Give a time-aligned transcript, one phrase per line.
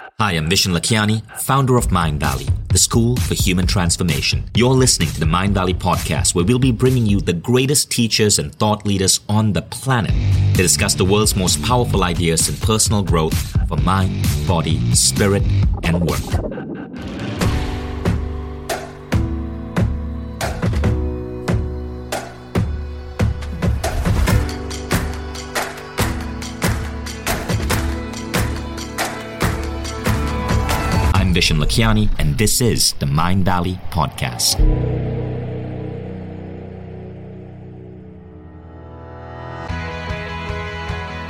[0.00, 4.42] Hi, I'm Vishen Lakhiani, founder of Mindvalley, the school for human transformation.
[4.56, 8.52] You're listening to the Mindvalley podcast, where we'll be bringing you the greatest teachers and
[8.52, 10.10] thought leaders on the planet
[10.56, 13.38] to discuss the world's most powerful ideas in personal growth
[13.68, 15.44] for mind, body, spirit,
[15.84, 16.53] and work.
[31.34, 34.54] Vishen Lakhiani, and this is the Mindvalley Podcast.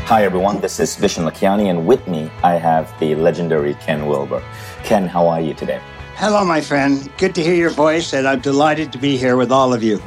[0.04, 0.60] Hi, everyone.
[0.60, 4.42] This is Vishen Lakhiani, and with me, I have the legendary Ken Wilber.
[4.82, 5.80] Ken, how are you today?
[6.16, 7.10] Hello, my friend.
[7.16, 10.02] Good to hear your voice, and I'm delighted to be here with all of you.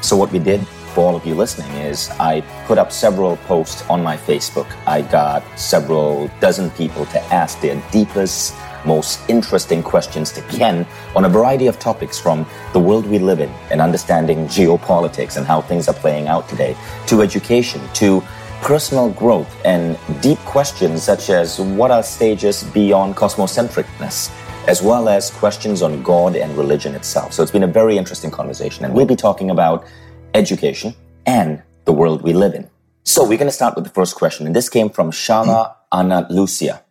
[0.00, 0.64] So, what we did
[0.94, 4.68] for all of you listening is I put up several posts on my Facebook.
[4.86, 8.54] I got several dozen people to ask their deepest
[8.86, 13.40] most interesting questions to Ken on a variety of topics from the world we live
[13.40, 18.22] in and understanding geopolitics and how things are playing out today, to education, to
[18.60, 24.30] personal growth, and deep questions such as what are stages beyond cosmocentricness,
[24.68, 27.34] as well as questions on God and religion itself.
[27.34, 29.84] So it's been a very interesting conversation, and we'll be talking about
[30.32, 30.94] education
[31.26, 32.70] and the world we live in.
[33.02, 36.26] So we're going to start with the first question, and this came from Shala Anna
[36.30, 36.82] Lucia.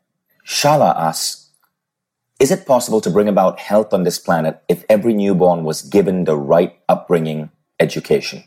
[0.46, 1.43] Shala asks,
[2.44, 6.26] is it possible to bring about health on this planet if every newborn was given
[6.26, 7.50] the right upbringing
[7.80, 8.44] education?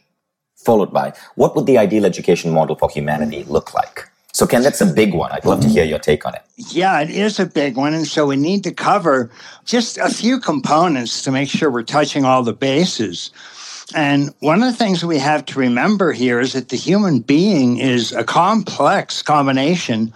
[0.55, 4.07] Followed by, what would the ideal education model for humanity look like?
[4.35, 5.33] So, Ken, that's a big one.
[5.33, 6.43] I'd love to hear your take on it.
[6.59, 7.95] Yeah, it is a big one.
[7.95, 9.31] And so we need to cover
[9.65, 13.31] just a few components to make sure we're touching all the bases.
[13.95, 17.79] And one of the things we have to remember here is that the human being
[17.79, 20.13] is a complex combination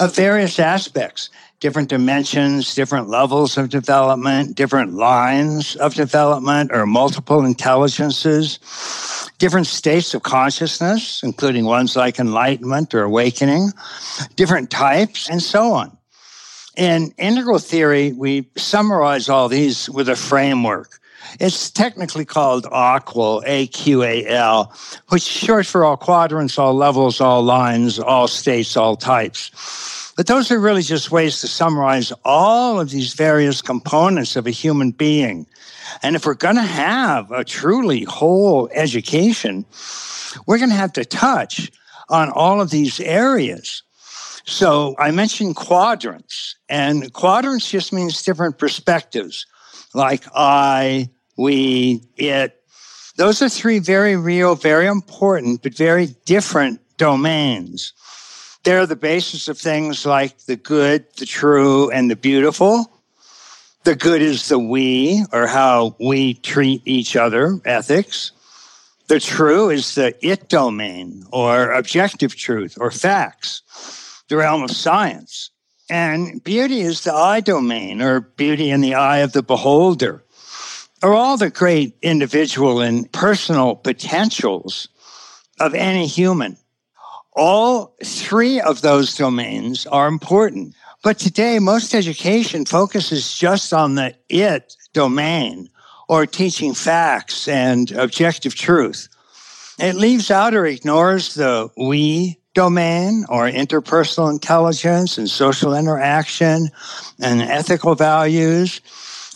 [0.00, 1.28] of various aspects
[1.60, 8.58] different dimensions, different levels of development, different lines of development, or multiple intelligences,
[9.38, 13.72] different states of consciousness, including ones like enlightenment or awakening,
[14.36, 15.96] different types, and so on.
[16.76, 21.00] In integral theory, we summarize all these with a framework.
[21.40, 24.72] It's technically called AQAL, A-Q-A-L,
[25.08, 29.97] which is short for all quadrants, all levels, all lines, all states, all types.
[30.18, 34.50] But those are really just ways to summarize all of these various components of a
[34.50, 35.46] human being.
[36.02, 39.64] And if we're going to have a truly whole education,
[40.44, 41.70] we're going to have to touch
[42.08, 43.84] on all of these areas.
[44.44, 49.46] So I mentioned quadrants, and quadrants just means different perspectives,
[49.94, 52.60] like I, we, it.
[53.18, 57.92] Those are three very real, very important, but very different domains.
[58.64, 62.90] They're the basis of things like the good, the true, and the beautiful.
[63.84, 68.32] The good is the we, or how we treat each other, ethics.
[69.06, 73.62] The true is the it domain, or objective truth, or facts,
[74.28, 75.50] the realm of science.
[75.88, 80.22] And beauty is the I domain, or beauty in the eye of the beholder,
[81.02, 84.88] or all the great individual and personal potentials
[85.58, 86.58] of any human.
[87.38, 90.74] All three of those domains are important.
[91.04, 95.70] But today, most education focuses just on the it domain
[96.08, 99.08] or teaching facts and objective truth.
[99.78, 106.70] It leaves out or ignores the we domain or interpersonal intelligence and social interaction
[107.20, 108.80] and ethical values.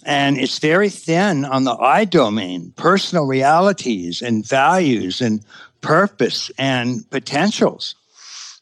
[0.05, 5.45] And it's very thin on the I domain, personal realities and values and
[5.83, 7.95] purpose and potentials.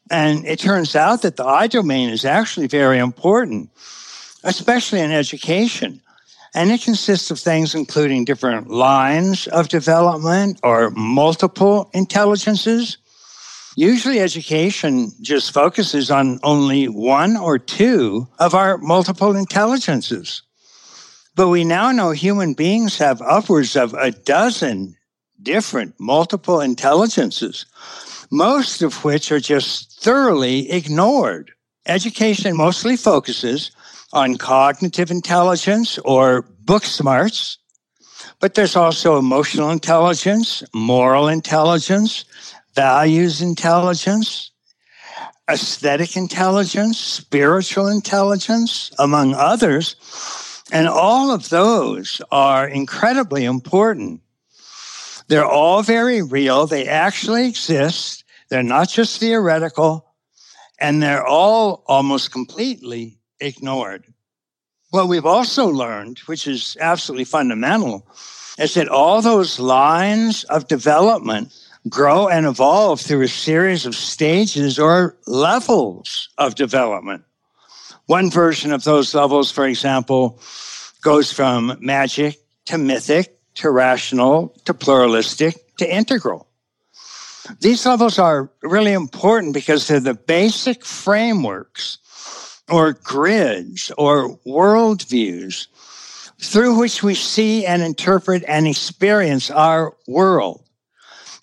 [0.09, 3.69] And it turns out that the I domain is actually very important,
[4.43, 6.01] especially in education.
[6.53, 12.97] And it consists of things including different lines of development or multiple intelligences.
[13.77, 20.41] Usually, education just focuses on only one or two of our multiple intelligences.
[21.35, 24.97] But we now know human beings have upwards of a dozen
[25.43, 27.65] different multiple intelligences,
[28.31, 31.51] most of which are just thoroughly ignored.
[31.85, 33.71] Education mostly focuses
[34.13, 37.57] on cognitive intelligence or book smarts,
[38.39, 42.25] but there's also emotional intelligence, moral intelligence,
[42.75, 44.51] values intelligence,
[45.49, 49.95] aesthetic intelligence, spiritual intelligence, among others.
[50.71, 54.21] And all of those are incredibly important.
[55.31, 56.67] They're all very real.
[56.67, 58.25] They actually exist.
[58.49, 60.05] They're not just theoretical.
[60.77, 64.03] And they're all almost completely ignored.
[64.89, 68.05] What we've also learned, which is absolutely fundamental,
[68.59, 71.57] is that all those lines of development
[71.87, 77.23] grow and evolve through a series of stages or levels of development.
[78.07, 80.41] One version of those levels, for example,
[81.01, 82.35] goes from magic
[82.65, 86.47] to mythic to rational to pluralistic to integral.
[87.59, 91.99] These levels are really important because they're the basic frameworks
[92.69, 95.67] or grids or worldviews
[96.39, 100.63] through which we see and interpret and experience our world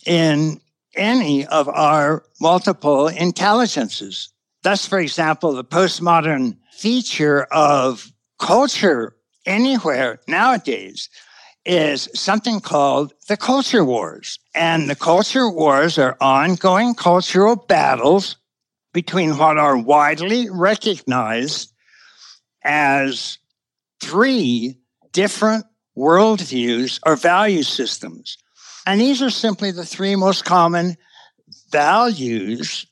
[0.04, 0.60] in
[0.96, 4.30] any of our multiple intelligences.
[4.64, 8.10] Thus, for example, the postmodern feature of
[8.40, 9.14] culture
[9.46, 11.08] anywhere nowadays
[11.68, 14.38] is something called the culture wars.
[14.54, 18.36] And the culture wars are ongoing cultural battles
[18.94, 21.72] between what are widely recognized
[22.64, 23.38] as
[24.00, 24.78] three
[25.12, 25.66] different
[25.96, 28.38] worldviews or value systems.
[28.86, 30.96] And these are simply the three most common
[31.70, 32.86] values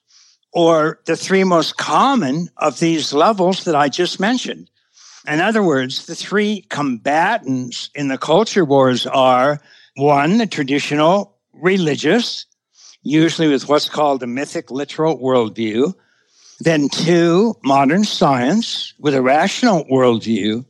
[0.53, 4.71] or the three most common of these levels that I just mentioned.
[5.27, 9.61] In other words, the three combatants in the culture wars are
[9.97, 12.47] one, the traditional religious,
[13.03, 15.95] usually with what's called a mythic literal worldview.
[16.61, 20.65] Then two, modern science with a rational worldview.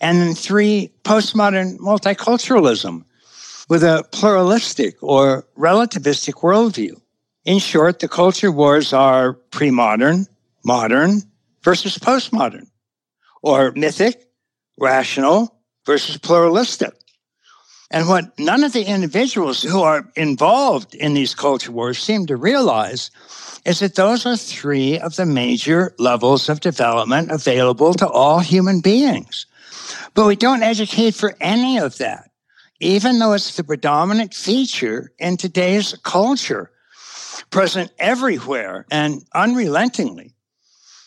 [0.00, 3.04] And then three, postmodern multiculturalism
[3.68, 7.00] with a pluralistic or relativistic worldview.
[7.44, 10.26] In short, the culture wars are pre modern,
[10.64, 11.22] modern
[11.62, 12.69] versus postmodern,
[13.42, 14.28] or mythic,
[14.78, 16.94] rational versus pluralistic.
[17.90, 22.36] And what none of the individuals who are involved in these culture wars seem to
[22.36, 23.10] realize
[23.64, 28.80] is that those are three of the major levels of development available to all human
[28.80, 29.46] beings.
[30.14, 32.30] But we don't educate for any of that,
[32.78, 36.70] even though it's the predominant feature in today's culture,
[37.50, 40.32] present everywhere and unrelentingly.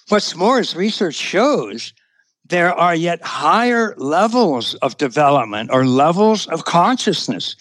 [0.10, 1.94] What's more, as research shows,
[2.46, 7.56] there are yet higher levels of development or levels of consciousness,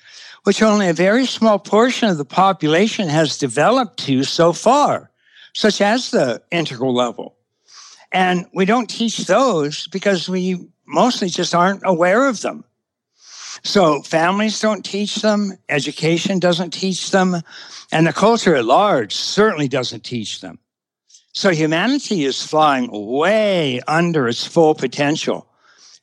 [0.44, 5.11] which only a very small portion of the population has developed to so far,
[5.55, 7.37] such as the integral level.
[8.11, 12.64] And we don't teach those because we mostly just aren't aware of them.
[13.62, 17.37] So families don't teach them, education doesn't teach them,
[17.93, 20.58] and the culture at large certainly doesn't teach them.
[21.32, 25.49] So humanity is flying way under its full potential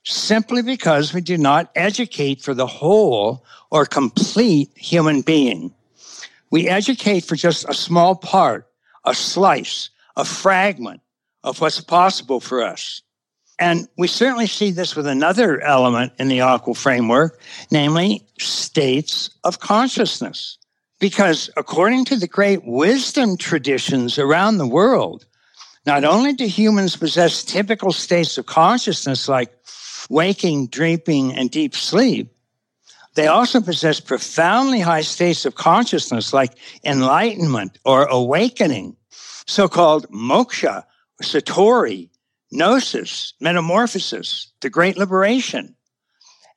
[0.03, 5.73] simply because we do not educate for the whole or complete human being.
[6.49, 8.67] We educate for just a small part,
[9.05, 11.01] a slice, a fragment
[11.43, 13.03] of what's possible for us.
[13.59, 17.39] And we certainly see this with another element in the AQAL framework,
[17.71, 20.57] namely states of consciousness.
[20.99, 25.25] Because according to the great wisdom traditions around the world,
[25.85, 29.51] not only do humans possess typical states of consciousness like
[30.09, 32.33] waking, dreaming, and deep sleep,
[33.15, 38.95] they also possess profoundly high states of consciousness like enlightenment or awakening,
[39.47, 40.83] so called moksha,
[41.23, 42.09] satori,
[42.51, 45.75] gnosis, metamorphosis, the great liberation.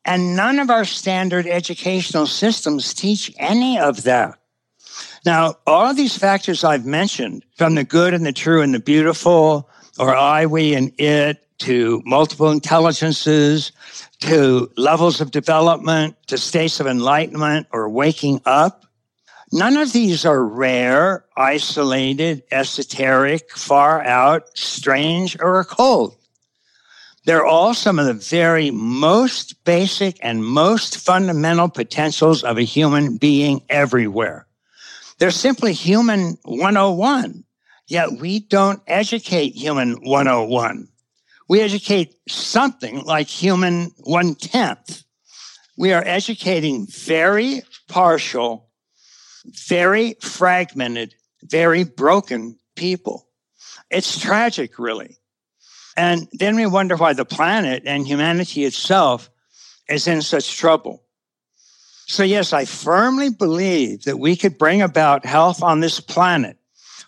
[0.05, 4.39] And none of our standard educational systems teach any of that.
[5.25, 8.81] Now, all of these factors I've mentioned, from the good and the true and the
[8.81, 9.69] beautiful,
[9.99, 13.71] or I, we, and it, to multiple intelligences,
[14.21, 18.85] to levels of development, to states of enlightenment or waking up,
[19.53, 26.19] none of these are rare, isolated, esoteric, far out, strange, or occult.
[27.25, 33.17] They're all some of the very most basic and most fundamental potentials of a human
[33.17, 34.47] being everywhere.
[35.19, 37.45] They're simply human 101.
[37.87, 40.89] Yet we don't educate human 101.
[41.49, 45.05] We educate something like human one tenth.
[45.77, 48.69] We are educating very partial,
[49.69, 53.29] very fragmented, very broken people.
[53.91, 55.19] It's tragic, really.
[55.97, 59.31] And then we wonder why the planet and humanity itself
[59.89, 61.03] is in such trouble.
[62.07, 66.57] So, yes, I firmly believe that we could bring about health on this planet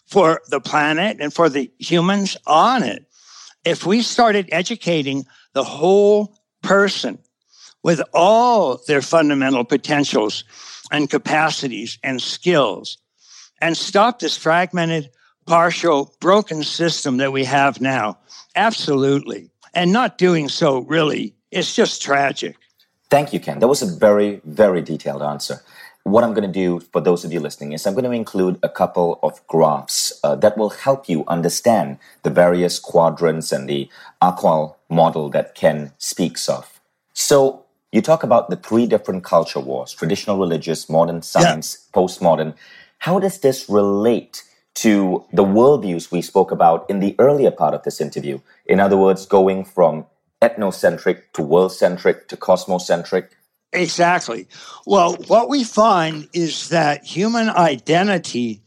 [0.07, 3.07] for the planet and for the humans on it
[3.65, 7.19] if we started educating the whole person
[7.83, 10.45] with all their fundamental potentials
[10.91, 12.99] and capacities and skills
[13.61, 15.11] and stop this fragmented,
[15.47, 18.19] partial, broken system that we have now.
[18.57, 19.51] Absolutely.
[19.75, 22.57] And not doing so really, it's just tragic.
[23.11, 23.59] Thank you, Ken.
[23.59, 25.63] That was a very, very detailed answer.
[26.05, 28.59] What I'm going to do for those of you listening is I'm going to include
[28.63, 33.89] a couple of graphs uh, that will help you understand the various quadrants and the
[34.21, 36.81] AQAL model that Ken speaks of.
[37.15, 42.01] So, you talk about the three different culture wars traditional religious, modern science, yeah.
[42.01, 42.55] postmodern.
[42.99, 44.43] How does this relate
[44.75, 48.39] to the worldviews we spoke about in the earlier part of this interview?
[48.67, 50.07] In other words, going from
[50.43, 53.29] ethnocentric to world centric to cosmocentric?
[53.73, 54.47] Exactly.
[54.87, 58.61] Well, what we find is that human identity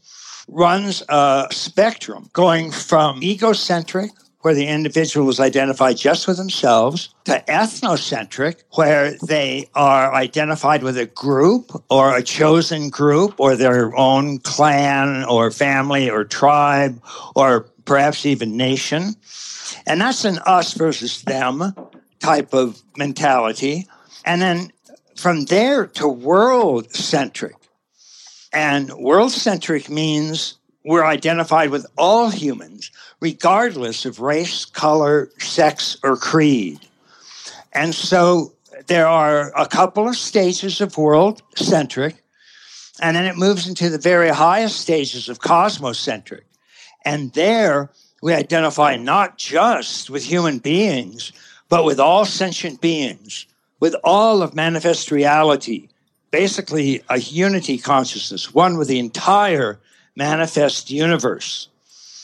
[0.48, 4.10] runs a spectrum going from egocentric,
[4.40, 10.96] where the individual is identified just with themselves, to ethnocentric, where they are identified with
[10.96, 17.02] a group or a chosen group or their own clan or family or tribe
[17.34, 19.14] or perhaps even nation.
[19.86, 21.74] And that's an us versus them
[22.20, 23.86] type of mentality.
[24.24, 24.72] And then
[25.16, 27.56] from there to world centric.
[28.52, 36.16] And world centric means we're identified with all humans, regardless of race, color, sex, or
[36.16, 36.78] creed.
[37.72, 38.52] And so
[38.86, 42.22] there are a couple of stages of world centric,
[43.00, 46.42] and then it moves into the very highest stages of cosmocentric.
[47.04, 47.90] And there
[48.22, 51.32] we identify not just with human beings,
[51.68, 53.46] but with all sentient beings,
[53.80, 55.88] with all of manifest reality,
[56.30, 59.78] basically a unity consciousness, one with the entire
[60.18, 61.68] manifest universe.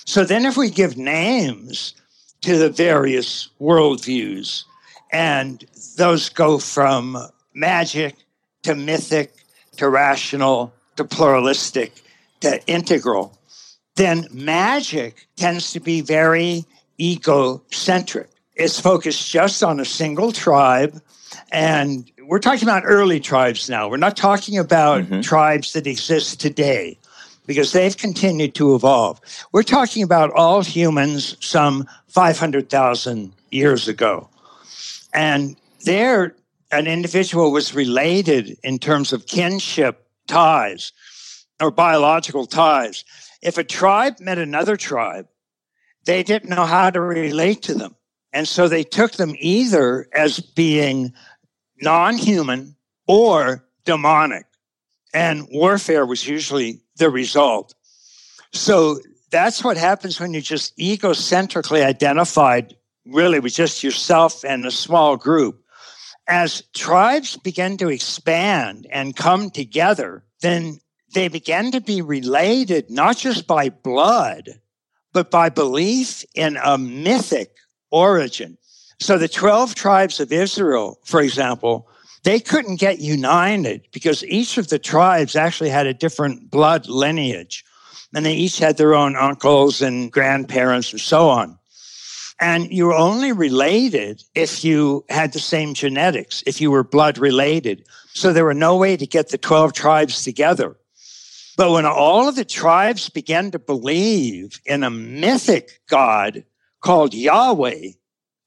[0.04, 1.94] So then, if we give names
[2.42, 4.64] to the various worldviews,
[5.12, 5.64] and
[5.96, 7.16] those go from
[7.54, 8.16] magic
[8.64, 9.32] to mythic
[9.76, 12.02] to rational to pluralistic
[12.40, 13.38] to integral,
[13.96, 16.64] then magic tends to be very
[17.00, 18.28] egocentric.
[18.56, 21.00] It's focused just on a single tribe.
[21.50, 23.88] And we're talking about early tribes now.
[23.88, 25.20] We're not talking about mm-hmm.
[25.20, 26.98] tribes that exist today
[27.46, 29.20] because they've continued to evolve.
[29.52, 34.28] We're talking about all humans some 500,000 years ago.
[35.12, 36.34] And there,
[36.72, 40.92] an individual was related in terms of kinship ties
[41.60, 43.04] or biological ties
[43.44, 45.28] if a tribe met another tribe,
[46.06, 47.94] they didn't know how to relate to them.
[48.32, 51.12] And so they took them either as being
[51.80, 52.74] non human
[53.06, 54.46] or demonic.
[55.12, 57.74] And warfare was usually the result.
[58.52, 58.98] So
[59.30, 65.16] that's what happens when you just egocentrically identified really with just yourself and a small
[65.16, 65.60] group.
[66.26, 70.78] As tribes begin to expand and come together, then
[71.12, 74.60] they began to be related not just by blood,
[75.12, 77.54] but by belief in a mythic
[77.90, 78.56] origin.
[79.00, 81.88] So the 12 tribes of Israel, for example,
[82.24, 87.64] they couldn't get united because each of the tribes actually had a different blood lineage.
[88.14, 91.58] And they each had their own uncles and grandparents and so on.
[92.40, 97.18] And you were only related if you had the same genetics, if you were blood
[97.18, 97.86] related.
[98.14, 100.76] So there were no way to get the 12 tribes together.
[101.56, 106.44] But when all of the tribes began to believe in a mythic God
[106.80, 107.90] called Yahweh,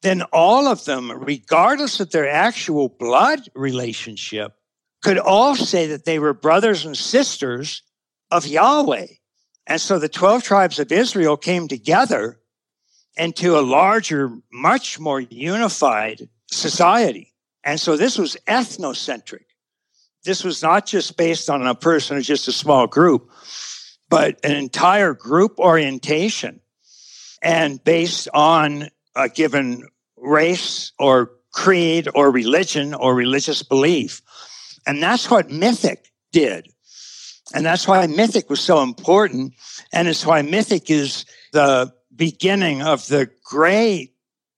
[0.02, 4.54] then all of them, regardless of their actual blood relationship,
[5.04, 7.82] could all say that they were brothers and sisters
[8.32, 9.08] of Yahweh.
[9.66, 12.40] And so the 12 tribes of Israel came together
[13.18, 17.34] into a larger, much more unified society.
[17.64, 19.44] And so this was ethnocentric.
[20.24, 23.30] This was not just based on a person or just a small group,
[24.10, 26.62] but an entire group orientation
[27.42, 29.84] and based on a given
[30.18, 34.22] race or creed or religion or religious belief.
[34.86, 36.68] And that's what Mythic did.
[37.54, 39.54] And that's why Mythic was so important.
[39.94, 44.14] And it's why Mythic is the beginning of the great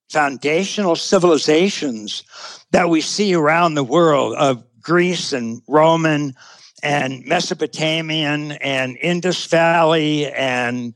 [0.09, 2.23] foundational civilizations
[2.71, 6.33] that we see around the world of Greece and Roman
[6.81, 10.93] and Mesopotamian and Indus Valley and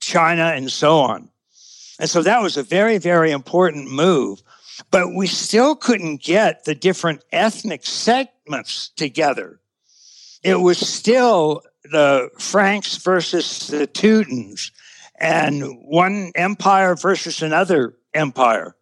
[0.00, 1.28] China and so on.
[1.98, 4.42] And so that was a very, very important move.
[4.90, 9.60] But we still couldn't get the different ethnic segments together.
[10.42, 14.70] It was still the Franks versus the Teutons
[15.18, 18.76] and one empire versus another empire.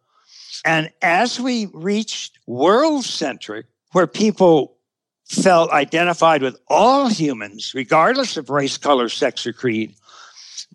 [0.65, 4.75] And as we reached world centric, where people
[5.25, 9.95] felt identified with all humans, regardless of race, color, sex, or creed,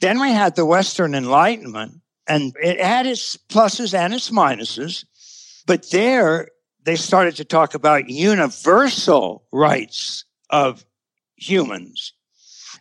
[0.00, 5.04] Then we had the Western Enlightenment, and it had its pluses and its minuses.
[5.66, 6.48] But there,
[6.84, 10.84] they started to talk about universal rights of
[11.34, 12.12] humans,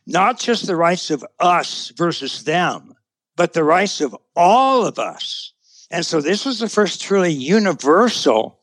[0.06, 2.94] not just the rights of us versus them,
[3.36, 5.54] but the rights of all of us.
[5.90, 8.60] And so this was the first truly universal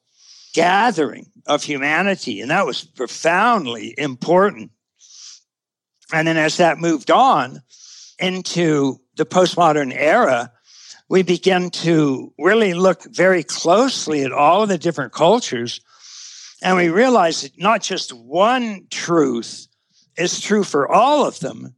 [0.54, 4.70] gathering of humanity, and that was profoundly important.
[6.12, 7.62] And then as that moved on
[8.20, 10.52] into the postmodern era,
[11.08, 15.80] we began to really look very closely at all of the different cultures.
[16.62, 19.68] And we realized that not just one truth
[20.16, 21.74] is true for all of them,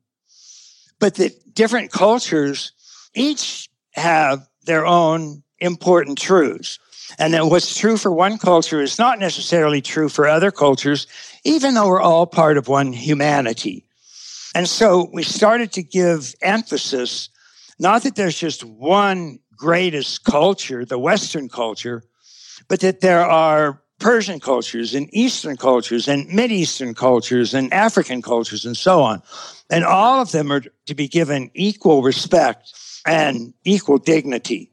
[0.99, 2.73] but that different cultures
[3.14, 6.78] each have their own important truths.
[7.18, 11.06] And that what's true for one culture is not necessarily true for other cultures,
[11.44, 13.85] even though we're all part of one humanity.
[14.54, 17.30] And so we started to give emphasis,
[17.78, 22.02] not that there's just one greatest culture, the Western culture,
[22.68, 28.64] but that there are Persian cultures and Eastern cultures and Eastern cultures and African cultures
[28.64, 29.23] and so on.
[29.70, 32.73] And all of them are to be given equal respect
[33.06, 34.70] and equal dignity.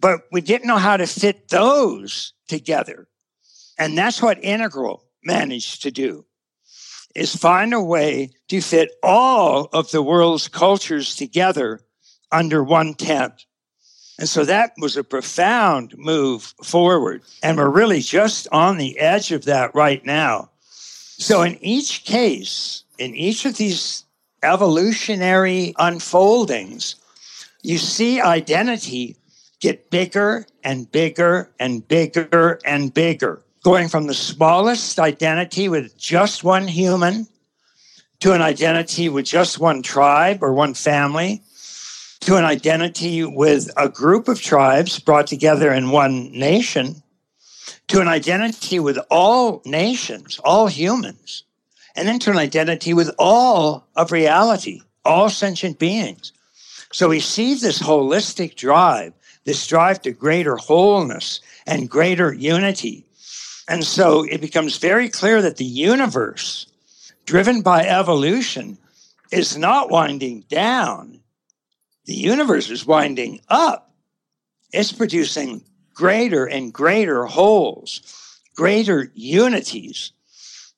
[0.00, 3.06] But we didn't know how to fit those together.
[3.78, 6.24] And that's what Integral managed to do
[7.14, 11.80] is find a way to fit all of the world's cultures together
[12.32, 13.44] under one tent.
[14.18, 17.22] And so that was a profound move forward.
[17.42, 20.50] And we're really just on the edge of that right now.
[21.18, 24.04] So in each case, in each of these
[24.42, 26.96] evolutionary unfoldings,
[27.62, 29.16] you see identity
[29.60, 36.42] get bigger and bigger and bigger and bigger, going from the smallest identity with just
[36.42, 37.26] one human
[38.20, 41.42] to an identity with just one tribe or one family
[42.22, 47.02] to an identity with a group of tribes brought together in one nation
[47.88, 51.44] to an identity with all nations, all humans,
[51.94, 56.32] and then to an identity with all of reality, all sentient beings.
[56.92, 59.12] So we see this holistic drive
[59.44, 63.04] this drive to greater wholeness and greater unity.
[63.68, 66.66] And so it becomes very clear that the universe,
[67.26, 68.78] driven by evolution,
[69.30, 71.20] is not winding down.
[72.04, 73.94] The universe is winding up.
[74.72, 78.00] It's producing greater and greater wholes,
[78.56, 80.12] greater unities,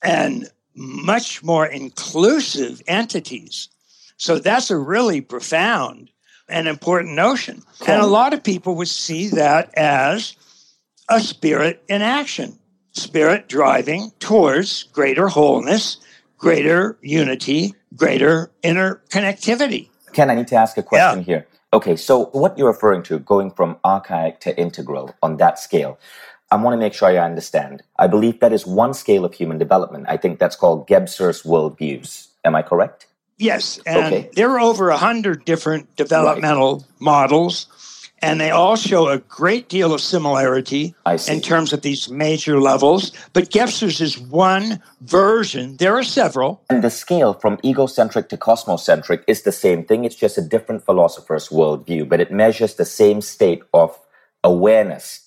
[0.02, 3.68] and much more inclusive entities.
[4.16, 6.10] So that's a really profound
[6.48, 7.62] and important notion.
[7.87, 10.37] And a lot of people would see that as
[11.08, 12.58] a spirit in action,
[12.92, 15.98] spirit driving towards greater wholeness,
[16.37, 19.88] greater unity, greater interconnectivity.
[20.14, 21.24] Ken, I need to ask a question yeah.
[21.24, 21.46] here.
[21.72, 25.98] Okay, so what you're referring to, going from archaic to integral on that scale,
[26.50, 27.83] I want to make sure I understand.
[27.98, 30.07] I believe that is one scale of human development.
[30.09, 32.29] I think that's called Gebser's worldviews.
[32.44, 33.09] Am I correct?
[33.38, 34.31] Yes, and okay.
[34.35, 37.00] there are over a hundred different developmental right.
[37.00, 37.66] models,
[38.24, 40.94] and they all show a great deal of similarity
[41.28, 43.12] in terms of these major levels.
[43.34, 45.76] But Gebser's is one version.
[45.76, 46.64] There are several.
[46.70, 50.04] And the scale from egocentric to cosmocentric is the same thing.
[50.04, 53.98] It's just a different philosopher's worldview, but it measures the same state of
[54.42, 55.20] awareness.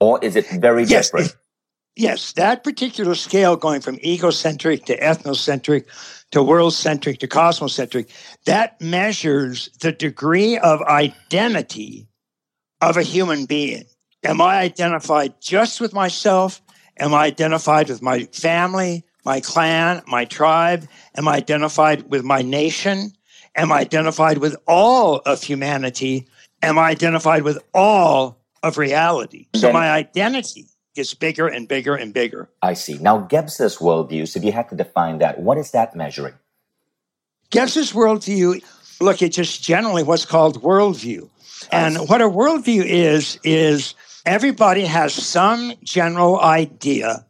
[0.00, 1.30] Or is it very yes, different?
[1.30, 1.36] It,
[1.94, 5.86] yes, that particular scale going from egocentric to ethnocentric
[6.32, 8.10] to world centric to cosmocentric,
[8.46, 12.08] that measures the degree of identity
[12.80, 13.84] of a human being.
[14.24, 16.60] Am I identified just with myself?
[16.98, 20.88] Am I identified with my family, my clan, my tribe?
[21.16, 23.12] Am I identified with my nation?
[23.54, 26.26] Am I identified with all of humanity?
[26.62, 29.46] Am I identified with all of reality?
[29.54, 32.48] So my identity gets bigger and bigger and bigger.
[32.62, 32.98] I see.
[32.98, 36.34] Now, Gebser's worldviews, if you had to define that, what is that measuring?
[37.50, 38.62] Gebser's worldview,
[39.00, 41.28] look at just generally what's called worldview.
[41.70, 47.24] And what a worldview is, is everybody has some general idea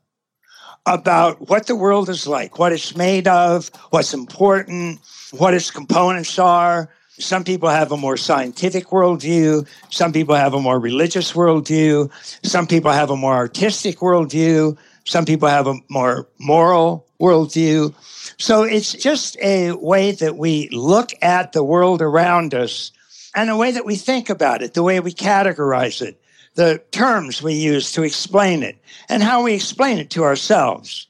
[0.87, 5.01] about what the world is like, what it's made of, what's important,
[5.33, 9.67] what its components are, some people have a more scientific worldview.
[9.91, 12.11] Some people have a more religious worldview.
[12.45, 14.77] Some people have a more artistic worldview.
[15.05, 17.95] Some people have a more moral worldview.
[18.39, 22.93] So it's just a way that we look at the world around us
[23.37, 26.21] and the way that we think about it, the way we categorize it,
[26.55, 28.77] the terms we use to explain it,
[29.11, 31.07] and how we explain it to ourselves.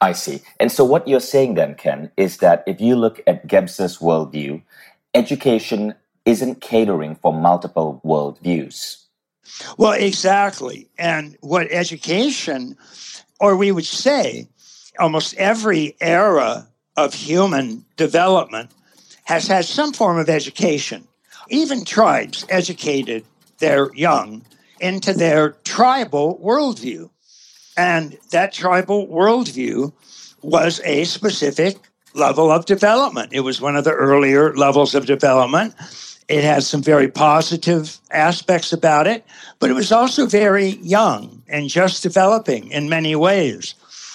[0.00, 0.40] I see.
[0.60, 4.62] And so what you're saying then, Ken, is that if you look at Gebser's worldview,
[5.14, 9.02] education isn't catering for multiple worldviews.
[9.76, 10.88] Well, exactly.
[10.96, 12.76] And what education,
[13.40, 14.48] or we would say,
[14.98, 18.70] almost every era of human development
[19.24, 21.06] has had some form of education.
[21.48, 23.24] Even tribes educated
[23.58, 24.44] their young
[24.80, 27.10] into their tribal worldview.
[27.76, 29.92] And that tribal worldview
[30.42, 31.76] was a specific
[32.14, 33.32] level of development.
[33.32, 35.74] It was one of the earlier levels of development.
[36.28, 39.24] It has some very positive aspects about it,
[39.58, 43.74] but it was also very young and just developing in many ways.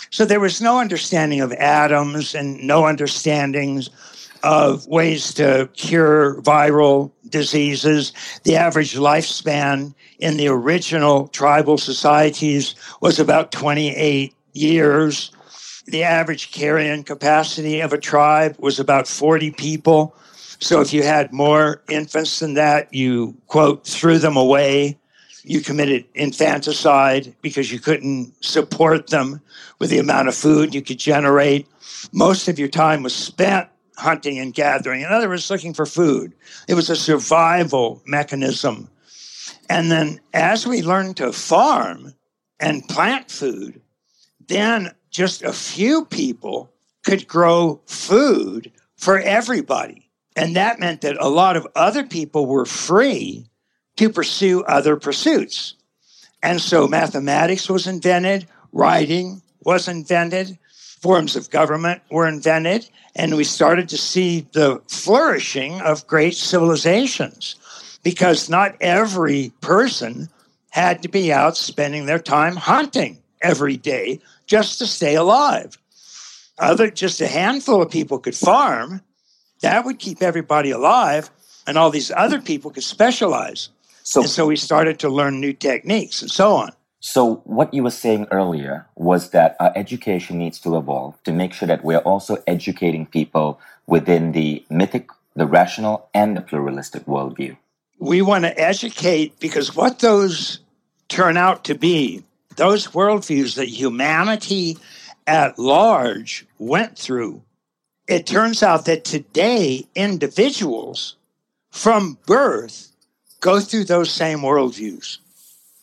[0.10, 3.90] So there was no understanding of atoms and no understandings
[4.44, 8.14] of ways to cure viral diseases.
[8.44, 15.32] The average lifespan in the original tribal societies was about 28 years.
[15.88, 20.16] The average carrying capacity of a tribe was about 40 people.
[20.60, 24.98] So if you had more infants than that, you, quote, threw them away.
[25.44, 29.42] You committed infanticide because you couldn't support them
[29.80, 31.66] with the amount of food you could generate.
[32.12, 35.02] Most of your time was spent hunting and gathering.
[35.02, 36.34] In other words, looking for food.
[36.68, 38.90] It was a survival mechanism.
[39.70, 42.16] And then as we learned to farm
[42.60, 43.82] and plant food,
[44.48, 46.72] then just a few people
[47.04, 50.10] could grow food for everybody.
[50.36, 53.46] And that meant that a lot of other people were free
[53.98, 55.76] to pursue other pursuits.
[56.42, 60.58] And so mathematics was invented, writing was invented,
[61.00, 67.56] forms of government were invented, and we started to see the flourishing of great civilizations
[68.04, 70.30] because not every person
[70.70, 75.78] had to be out spending their time hunting every day just to stay alive.
[76.58, 79.02] Other just a handful of people could farm.
[79.62, 81.30] That would keep everybody alive,
[81.66, 83.70] and all these other people could specialize.
[84.04, 86.72] So, and so we started to learn new techniques and so on.
[87.02, 91.54] So, what you were saying earlier was that our education needs to evolve to make
[91.54, 97.56] sure that we're also educating people within the mythic, the rational, and the pluralistic worldview.
[98.00, 100.60] We want to educate because what those
[101.08, 102.24] turn out to be
[102.58, 104.78] those worldviews that humanity
[105.26, 107.42] at large went through,
[108.08, 111.16] it turns out that today individuals
[111.72, 112.92] from birth
[113.40, 115.20] go through those same worldviews.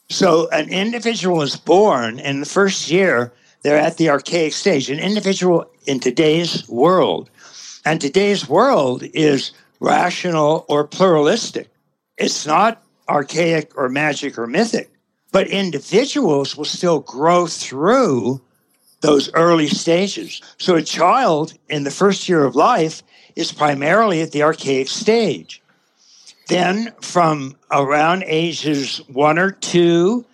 [0.09, 4.89] So an individual is born in the first year, they're at the archaic stage.
[4.91, 7.31] An individual in today's world,
[7.85, 11.69] and today's world is rational or pluralistic.
[12.17, 14.91] It's not archaic or magic or mythic
[15.37, 18.41] but individuals will still grow through
[19.03, 20.41] those early stages.
[20.57, 23.03] So a child in the first year of life
[23.37, 25.63] is primarily at the archaic stage.
[26.49, 30.25] Then from around ages one or two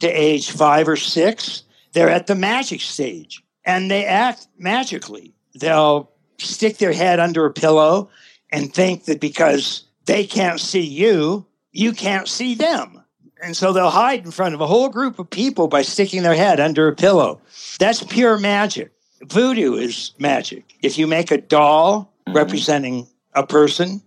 [0.00, 5.34] to age five or six, they're at the magic stage and they act magically.
[5.54, 8.10] They'll stick their head under a pillow
[8.50, 13.02] and think that because they can't see you, you can't see them.
[13.42, 16.34] And so they'll hide in front of a whole group of people by sticking their
[16.34, 17.40] head under a pillow.
[17.78, 18.92] That's pure magic.
[19.22, 20.76] Voodoo is magic.
[20.82, 22.36] If you make a doll mm-hmm.
[22.36, 24.02] representing a person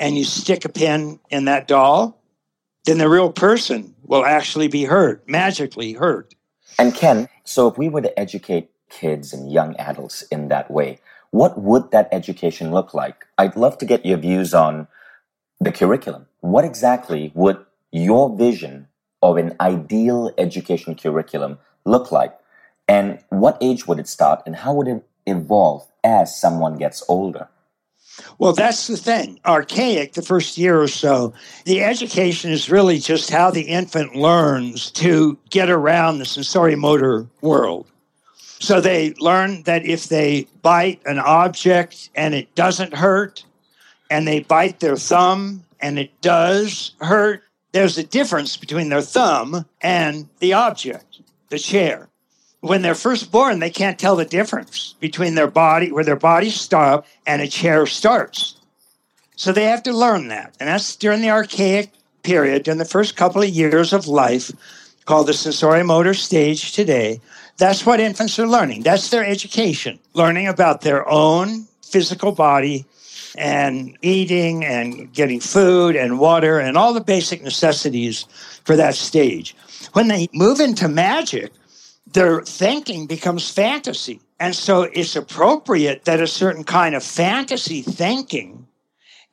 [0.00, 2.20] and you stick a pin in that doll,
[2.86, 6.34] then the real person will actually be hurt, magically hurt.
[6.78, 10.98] And Ken, so if we were to educate kids and young adults in that way,
[11.30, 13.26] what would that education look like?
[13.38, 14.88] I'd love to get your views on
[15.60, 16.26] the curriculum.
[16.40, 17.58] What exactly would
[17.92, 18.88] your vision
[19.22, 22.36] of an ideal education curriculum look like?
[22.88, 27.48] And what age would it start and how would it evolve as someone gets older?
[28.40, 29.38] Well, that's the thing.
[29.44, 31.34] Archaic, the first year or so,
[31.66, 37.26] the education is really just how the infant learns to get around the sensory motor
[37.42, 37.86] world.
[38.58, 43.44] So they learn that if they bite an object and it doesn't hurt,
[44.10, 49.66] and they bite their thumb and it does hurt, there's a difference between their thumb
[49.82, 52.09] and the object, the chair.
[52.60, 56.50] When they're first born, they can't tell the difference between their body, where their body
[56.50, 58.56] stops, and a chair starts.
[59.36, 60.54] So they have to learn that.
[60.60, 61.90] And that's during the archaic
[62.22, 64.52] period, during the first couple of years of life,
[65.06, 67.20] called the sensorimotor stage today.
[67.56, 68.82] That's what infants are learning.
[68.82, 72.84] That's their education, learning about their own physical body
[73.38, 78.26] and eating and getting food and water and all the basic necessities
[78.64, 79.56] for that stage.
[79.94, 81.52] When they move into magic,
[82.12, 84.20] their thinking becomes fantasy.
[84.38, 88.66] And so it's appropriate that a certain kind of fantasy thinking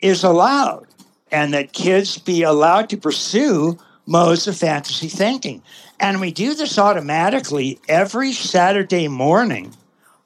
[0.01, 0.87] is allowed
[1.31, 5.61] and that kids be allowed to pursue modes of fantasy thinking.
[5.99, 9.73] And we do this automatically every Saturday morning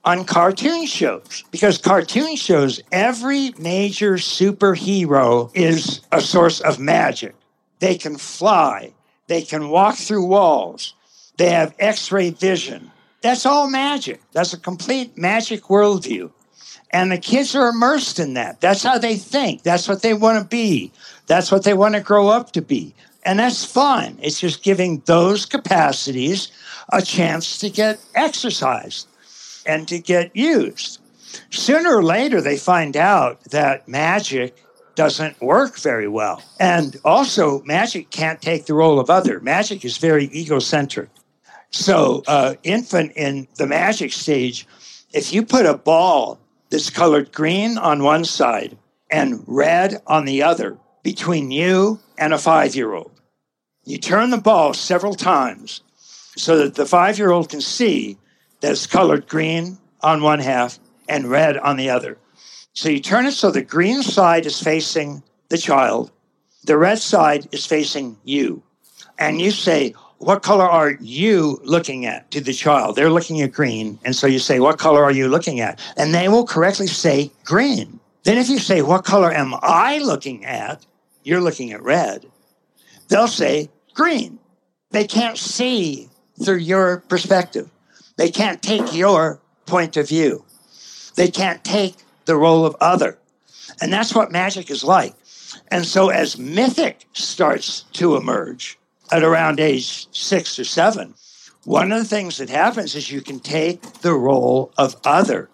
[0.04, 7.36] on cartoon shows because cartoon shows, every major superhero is a source of magic.
[7.80, 8.94] They can fly,
[9.28, 10.94] they can walk through walls,
[11.38, 12.92] they have x ray vision.
[13.22, 14.22] That's all magic.
[14.32, 16.32] That's a complete magic worldview.
[16.92, 18.60] And the kids are immersed in that.
[18.60, 19.64] That's how they think.
[19.64, 20.92] That's what they want to be.
[21.28, 22.94] That's what they want to grow up to be.
[23.24, 24.18] And that's fun.
[24.22, 26.52] It's just giving those capacities
[26.92, 29.08] a chance to get exercised
[29.66, 31.00] and to get used.
[31.52, 34.64] Sooner or later, they find out that magic
[34.96, 36.44] doesn't work very well.
[36.60, 39.40] And also, magic can't take the role of other.
[39.40, 41.10] Magic is very egocentric.
[41.72, 44.68] So, uh, infant in the magic stage,
[45.14, 48.78] if you put a ball that's colored green on one side
[49.10, 53.12] and red on the other between you and a five year old,
[53.86, 55.82] you turn the ball several times
[56.36, 58.18] so that the five year old can see
[58.60, 62.18] that it's colored green on one half and red on the other.
[62.74, 66.12] So you turn it so the green side is facing the child,
[66.64, 68.64] the red side is facing you.
[69.18, 72.96] And you say, What color are you looking at to the child?
[72.96, 73.98] They're looking at green.
[74.06, 75.80] And so you say, What color are you looking at?
[75.98, 78.00] And they will correctly say green.
[78.24, 80.86] Then if you say, What color am I looking at?
[81.24, 82.26] You're looking at red
[83.12, 84.40] they'll say green.
[84.90, 86.10] They can't see
[86.44, 87.70] through your perspective.
[88.16, 90.44] They can't take your point of view.
[91.16, 93.18] They can't take the role of other.
[93.82, 95.14] And that's what magic is like.
[95.68, 98.80] And so as mythic starts to emerge
[99.12, 101.14] at around age six or seven,
[101.66, 105.50] one of the things that happens is you can take the role of other.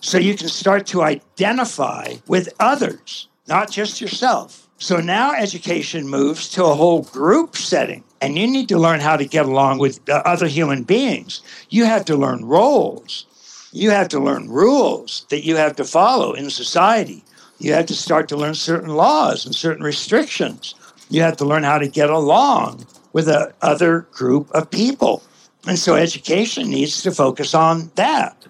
[0.00, 4.68] So you can start to identify with others, not just yourself.
[4.78, 9.16] So now education moves to a whole group setting, and you need to learn how
[9.16, 11.40] to get along with other human beings.
[11.70, 13.26] You have to learn roles.
[13.72, 17.24] You have to learn rules that you have to follow in society.
[17.58, 20.74] You have to start to learn certain laws and certain restrictions.
[21.08, 25.22] You have to learn how to get along with a other group of people.
[25.66, 28.44] And so education needs to focus on that.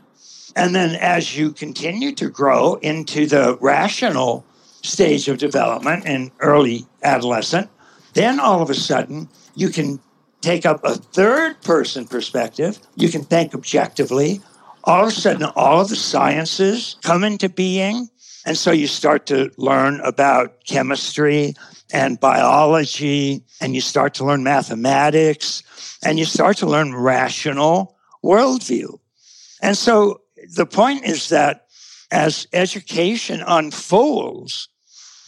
[0.57, 4.45] And then as you continue to grow into the rational
[4.83, 7.71] stage of development in early adolescent,
[8.15, 10.01] then all of a sudden you can
[10.41, 12.79] take up a third person perspective.
[12.97, 14.41] You can think objectively.
[14.85, 18.11] All of a sudden, all of the sciences come into being.
[18.45, 21.55] And so you start to learn about chemistry
[21.95, 25.63] and biology, and you start to learn mathematics,
[26.05, 28.99] and you start to learn rational worldview.
[29.63, 30.21] And so
[30.57, 31.69] the point is that
[32.11, 34.69] as education unfolds,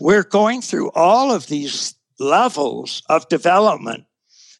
[0.00, 4.04] we're going through all of these levels of development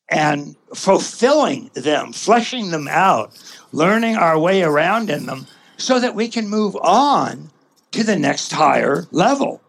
[0.09, 3.37] and fulfilling them, fleshing them out,
[3.73, 7.51] learning our way around in them so that we can move on
[7.91, 9.61] to the next higher level.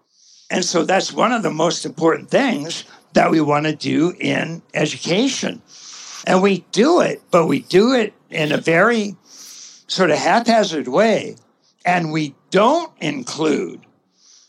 [0.50, 4.62] And so that's one of the most important things that we want to do in
[4.74, 5.62] education.
[6.26, 9.16] And we do it, but we do it in a very
[9.88, 11.36] sort of haphazard way.
[11.86, 13.82] And we don't include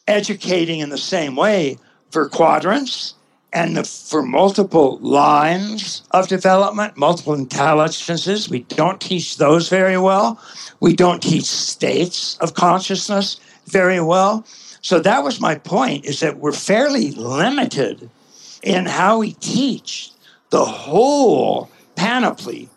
[0.06, 1.78] educating in the same way
[2.10, 3.14] for quadrants
[3.52, 8.48] and the, for multiple lines of development, multiple intelligences.
[8.48, 10.40] We don't teach those very well.
[10.80, 14.44] We don't teach states of consciousness very well.
[14.80, 18.08] So that was my point is that we're fairly limited
[18.62, 20.10] in how we teach
[20.50, 22.68] the whole panoply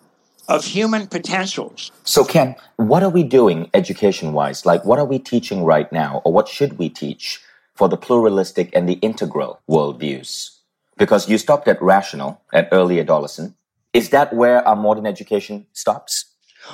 [0.48, 1.92] of human potentials.
[2.04, 4.66] So, Ken, what are we doing education wise?
[4.66, 7.40] Like, what are we teaching right now, or what should we teach
[7.76, 10.58] for the pluralistic and the integral worldviews?
[10.98, 13.56] Because you stopped at rational at early adolescent.
[13.94, 16.26] Is that where our modern education stops?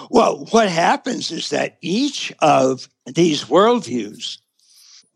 [0.10, 4.40] Well, what happens is that each of these worldviews,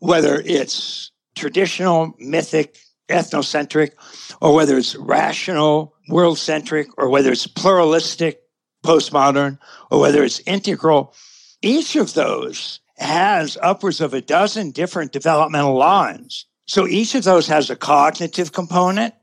[0.02, 2.76] whether it's traditional, mythic,
[3.08, 3.92] ethnocentric,
[4.40, 8.42] or whether it's rational, world centric, or whether it's pluralistic,
[8.84, 9.58] postmodern,
[9.92, 11.14] or whether it's integral,
[11.62, 16.46] each of those has upwards of a dozen different developmental lines.
[16.66, 19.14] So each of those has a cognitive component,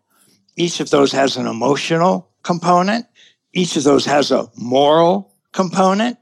[0.55, 3.05] each of those has an emotional component,
[3.51, 6.17] each of those has a moral component,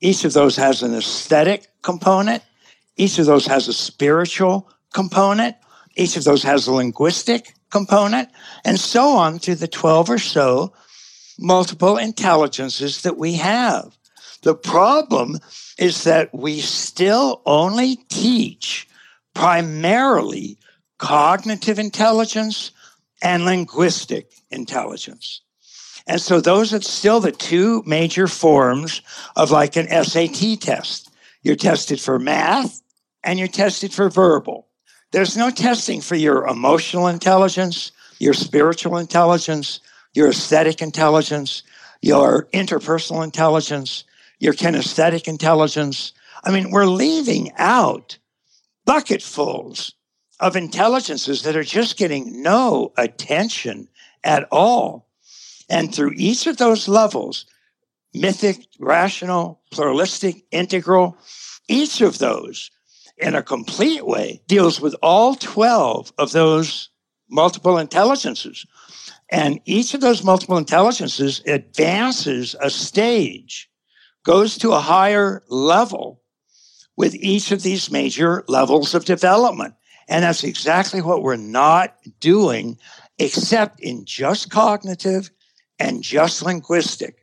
[0.00, 2.42] each of those has an aesthetic component,
[2.96, 5.56] each of those has a spiritual component,
[5.96, 8.28] each of those has a linguistic component,
[8.64, 10.72] and so on through the 12 or so
[11.38, 13.96] multiple intelligences that we have.
[14.42, 15.38] The problem
[15.78, 18.88] is that we still only teach
[19.34, 20.58] primarily
[20.98, 22.72] cognitive intelligence
[23.22, 25.42] and linguistic intelligence.
[26.06, 29.02] And so those are still the two major forms
[29.36, 31.09] of like an SAT test.
[31.42, 32.82] You're tested for math
[33.24, 34.68] and you're tested for verbal.
[35.12, 39.80] There's no testing for your emotional intelligence, your spiritual intelligence,
[40.14, 41.62] your aesthetic intelligence,
[42.02, 44.04] your interpersonal intelligence,
[44.38, 46.12] your kinesthetic intelligence.
[46.44, 48.18] I mean, we're leaving out
[48.86, 49.92] bucketfuls
[50.38, 53.88] of intelligences that are just getting no attention
[54.24, 55.06] at all.
[55.68, 57.46] And through each of those levels,
[58.14, 61.16] mythic, rational, pluralistic, integral,
[61.68, 62.70] each of those
[63.18, 66.88] in a complete way deals with all 12 of those
[67.28, 68.66] multiple intelligences.
[69.30, 73.70] And each of those multiple intelligences advances a stage,
[74.24, 76.20] goes to a higher level
[76.96, 79.74] with each of these major levels of development.
[80.08, 82.76] And that's exactly what we're not doing,
[83.18, 85.30] except in just cognitive
[85.78, 87.19] and just linguistic.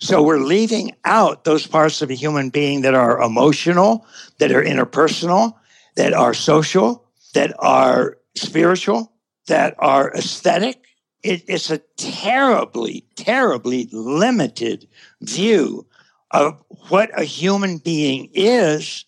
[0.00, 4.06] So we're leaving out those parts of a human being that are emotional,
[4.38, 5.54] that are interpersonal,
[5.96, 9.12] that are social, that are spiritual,
[9.46, 10.82] that are aesthetic.
[11.22, 14.88] It, it's a terribly, terribly limited
[15.20, 15.86] view
[16.30, 19.04] of what a human being is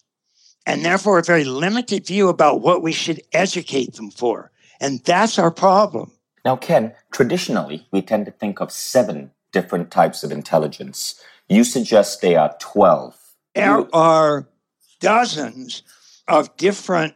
[0.67, 4.51] and therefore a very limited view about what we should educate them for.
[4.81, 6.13] And that's our problem.
[6.45, 11.21] Now, Ken, traditionally, we tend to think of seven different types of intelligence.
[11.49, 13.17] You suggest there are 12.
[13.55, 14.47] There are
[15.01, 15.83] dozens
[16.29, 17.15] of different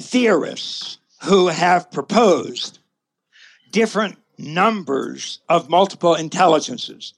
[0.00, 2.78] theorists who have proposed
[3.70, 7.14] different numbers of multiple intelligences.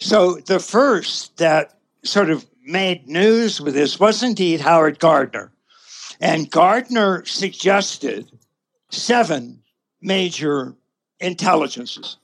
[0.00, 5.52] So the first that sort of made news with this was indeed Howard Gardner.
[6.20, 8.30] And Gardner suggested
[8.90, 9.62] seven
[10.00, 10.74] major
[11.18, 12.16] intelligences.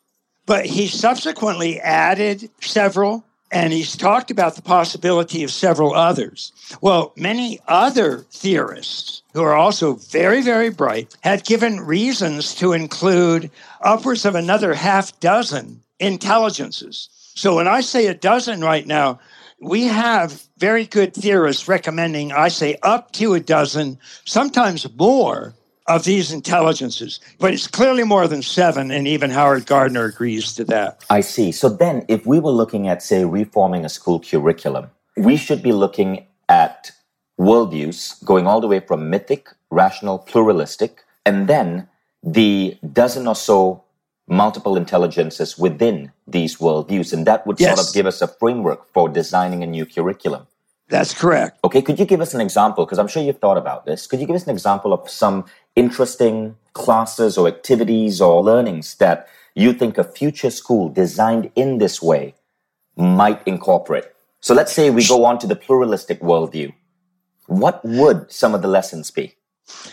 [0.46, 6.52] But he subsequently added several, and he's talked about the possibility of several others.
[6.80, 13.50] Well, many other theorists who are also very, very bright had given reasons to include
[13.80, 17.09] upwards of another half dozen intelligences.
[17.35, 19.20] So when I say a dozen right now,
[19.61, 25.54] we have very good theorists recommending, I say, up to a dozen, sometimes more
[25.88, 27.20] of these intelligences.
[27.38, 31.05] But it's clearly more than seven, and even Howard Gardner agrees to that.
[31.11, 31.53] I see.
[31.53, 35.72] So then, if we were looking at, say, reforming a school curriculum, we should be
[35.72, 36.90] looking at
[37.38, 41.88] worldviews going all the way from mythic, rational, pluralistic, and then
[42.22, 43.83] the dozen or so
[44.29, 47.12] multiple intelligences within these worldviews.
[47.12, 47.77] And that would yes.
[47.77, 50.46] sort of give us a framework for designing a new curriculum.
[50.88, 51.59] That's correct.
[51.64, 52.85] Okay, could you give us an example?
[52.85, 54.07] Because I'm sure you've thought about this.
[54.07, 55.44] Could you give us an example of some
[55.76, 62.02] interesting classes or activities or learnings that you think a future school designed in this
[62.02, 62.34] way
[62.96, 64.04] might incorporate?
[64.40, 66.72] So let's say we go on to the pluralistic worldview.
[67.46, 69.34] What would some of the lessons be?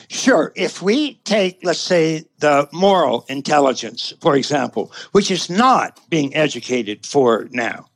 [0.08, 0.52] Sure.
[0.56, 7.06] If we take, let's say, the moral intelligence, for example, which is not being educated
[7.06, 7.88] for now,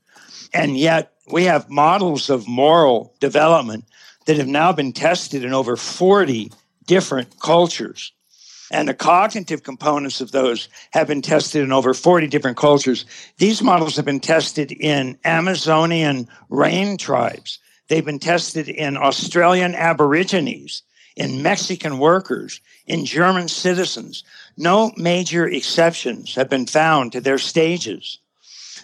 [0.53, 3.85] and yet we have models of moral development
[4.25, 6.51] that have now been tested in over 40
[6.87, 8.11] different cultures.
[8.71, 13.05] And the cognitive components of those have been tested in over 40 different cultures.
[13.37, 17.59] These models have been tested in Amazonian rain tribes.
[17.87, 20.83] They've been tested in Australian Aborigines,
[21.15, 24.25] in Mexican workers, in German citizens.
[24.57, 28.19] No major exceptions have been found to their stages.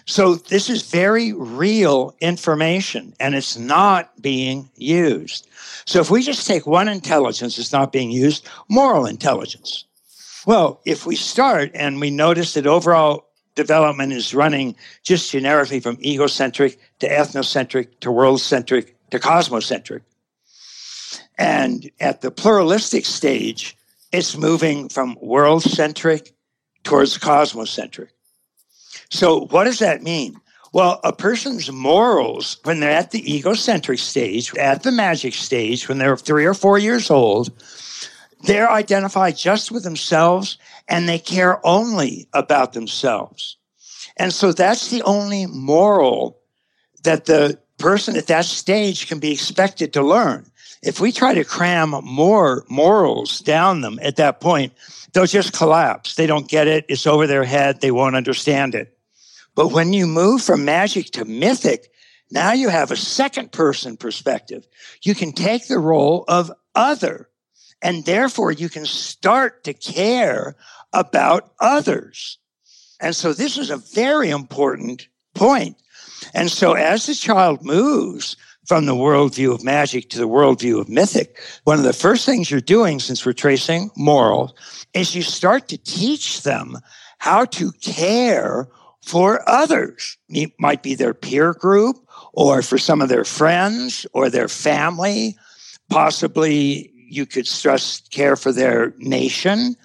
[0.06, 5.48] So this is very real information and it's not being used.
[5.86, 9.84] So if we just take one intelligence that's not being used, moral intelligence.
[10.46, 15.98] Well, if we start and we notice that overall development is running just generically from
[16.04, 20.02] egocentric to ethnocentric to world centric to cosmocentric.
[21.38, 23.76] And at the pluralistic stage,
[24.12, 26.34] it's moving from world centric
[26.82, 28.08] towards cosmocentric.
[29.10, 30.40] So, what does that mean?
[30.72, 35.98] Well, a person's morals, when they're at the egocentric stage, at the magic stage, when
[35.98, 37.52] they're three or four years old,
[38.42, 43.56] they're identified just with themselves and they care only about themselves.
[44.16, 46.40] And so that's the only moral
[47.04, 50.50] that the person at that stage can be expected to learn.
[50.82, 54.72] If we try to cram more morals down them at that point,
[55.12, 56.16] they'll just collapse.
[56.16, 56.84] They don't get it.
[56.88, 57.80] It's over their head.
[57.80, 58.93] They won't understand it.
[59.54, 61.90] But when you move from magic to mythic,
[62.30, 64.66] now you have a second person perspective.
[65.02, 67.28] You can take the role of other
[67.82, 70.56] And therefore, you can start to care
[70.92, 72.38] about others.
[73.00, 75.76] And so, this is a very important point.
[76.32, 78.36] And so, as the child moves
[78.66, 82.50] from the worldview of magic to the worldview of mythic, one of the first things
[82.50, 84.54] you're doing, since we're tracing morals,
[84.94, 86.78] is you start to teach them
[87.18, 88.68] how to care
[89.04, 90.16] for others.
[90.28, 91.96] It might be their peer group
[92.32, 95.36] or for some of their friends or their family.
[95.90, 99.76] Possibly you could stress care for their nation.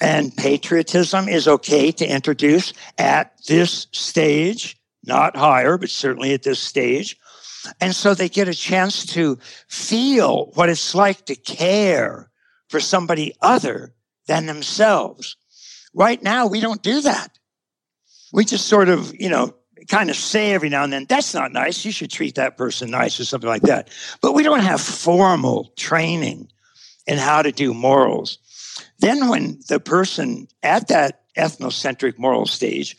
[0.00, 6.60] And patriotism is okay to introduce at this stage, not higher, but certainly at this
[6.60, 7.16] stage.
[7.80, 9.38] And so they get a chance to
[9.68, 12.30] feel what it's like to care
[12.68, 13.94] for somebody other
[14.26, 15.36] than themselves.
[15.94, 17.38] Right now, we don't do that.
[18.32, 19.54] We just sort of, you know,
[19.88, 21.84] kind of say every now and then, that's not nice.
[21.84, 23.90] You should treat that person nice or something like that.
[24.20, 26.50] But we don't have formal training
[27.06, 28.38] in how to do morals.
[29.00, 32.96] Then, when the person at that ethnocentric moral stage,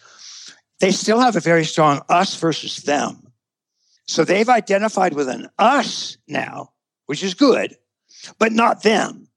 [0.80, 3.32] they still have a very strong us versus them.
[4.08, 6.72] So they've identified with an us now,
[7.06, 7.78] which is good,
[8.40, 9.29] but not them.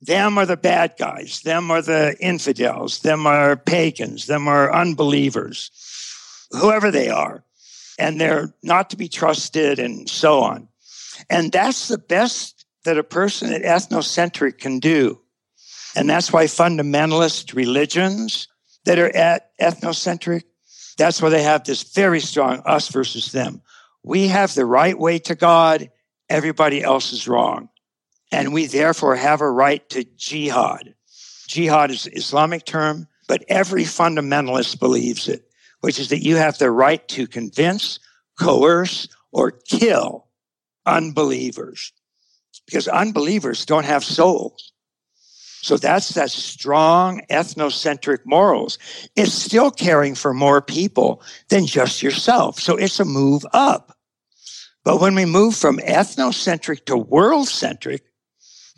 [0.00, 1.40] Them are the bad guys.
[1.42, 3.00] Them are the infidels.
[3.00, 4.26] Them are pagans.
[4.26, 5.70] Them are unbelievers,
[6.52, 7.44] whoever they are.
[7.98, 10.68] And they're not to be trusted and so on.
[11.28, 15.20] And that's the best that a person at ethnocentric can do.
[15.96, 18.46] And that's why fundamentalist religions
[18.84, 20.44] that are at ethnocentric,
[20.96, 23.62] that's why they have this very strong us versus them
[24.08, 25.90] we have the right way to God,
[26.28, 27.68] everybody else is wrong.
[28.30, 30.94] And we therefore have a right to jihad.
[31.46, 35.50] Jihad is an Islamic term, but every fundamentalist believes it,
[35.80, 37.98] which is that you have the right to convince,
[38.38, 40.26] coerce, or kill
[40.84, 41.92] unbelievers
[42.66, 44.72] because unbelievers don't have souls.
[45.60, 48.78] So that's that strong ethnocentric morals.
[49.16, 52.60] It's still caring for more people than just yourself.
[52.60, 53.96] So it's a move up.
[54.84, 58.02] But when we move from ethnocentric to world centric,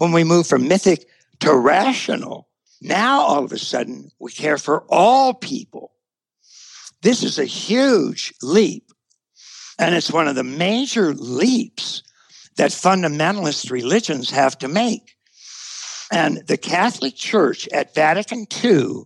[0.00, 1.06] when we move from mythic
[1.40, 2.48] to rational,
[2.80, 5.92] now all of a sudden we care for all people.
[7.02, 8.92] This is a huge leap.
[9.78, 12.02] And it's one of the major leaps
[12.56, 15.16] that fundamentalist religions have to make.
[16.10, 19.02] And the Catholic Church at Vatican II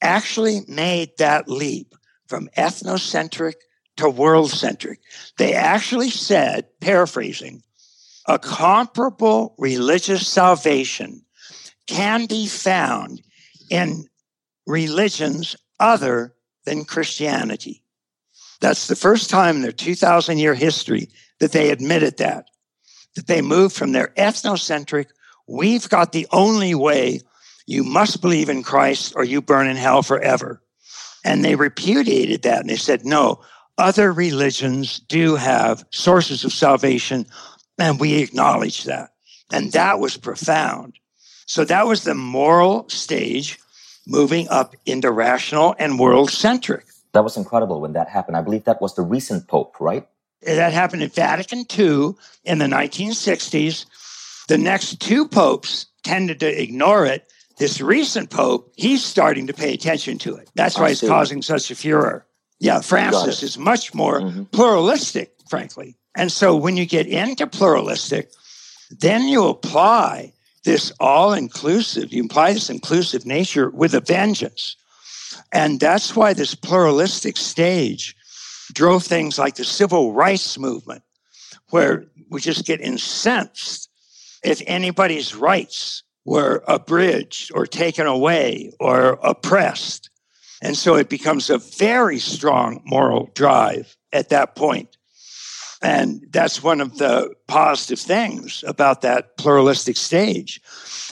[0.00, 1.94] actually made that leap
[2.26, 3.54] from ethnocentric
[3.98, 4.98] to world centric.
[5.38, 7.62] They actually said, paraphrasing,
[8.26, 11.24] a comparable religious salvation
[11.86, 13.22] can be found
[13.70, 14.04] in
[14.66, 17.82] religions other than Christianity.
[18.60, 21.08] That's the first time in their 2,000 year history
[21.40, 22.46] that they admitted that,
[23.16, 25.06] that they moved from their ethnocentric,
[25.48, 27.20] we've got the only way,
[27.66, 30.62] you must believe in Christ or you burn in hell forever.
[31.24, 33.40] And they repudiated that and they said, no,
[33.78, 37.26] other religions do have sources of salvation,
[37.82, 39.10] and we acknowledge that.
[39.52, 40.94] And that was profound.
[41.46, 43.58] So that was the moral stage
[44.06, 46.86] moving up into rational and world centric.
[47.12, 48.36] That was incredible when that happened.
[48.36, 50.06] I believe that was the recent Pope, right?
[50.42, 52.14] That happened in Vatican II
[52.44, 53.86] in the 1960s.
[54.46, 57.32] The next two popes tended to ignore it.
[57.58, 60.50] This recent pope, he's starting to pay attention to it.
[60.54, 62.26] That's why it's causing such a furor.
[62.58, 64.44] Yeah, Francis is much more mm-hmm.
[64.44, 65.96] pluralistic, frankly.
[66.16, 68.30] And so when you get into pluralistic,
[68.90, 70.32] then you apply
[70.64, 74.76] this all inclusive, you apply this inclusive nature with a vengeance.
[75.50, 78.14] And that's why this pluralistic stage
[78.72, 81.02] drove things like the civil rights movement,
[81.70, 83.88] where we just get incensed
[84.44, 90.10] if anybody's rights were abridged or taken away or oppressed.
[90.62, 94.96] And so it becomes a very strong moral drive at that point.
[95.82, 100.60] And that's one of the positive things about that pluralistic stage.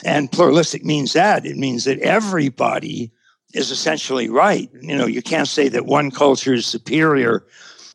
[0.03, 3.11] And pluralistic means that it means that everybody
[3.53, 4.69] is essentially right.
[4.81, 7.45] You know, you can't say that one culture is superior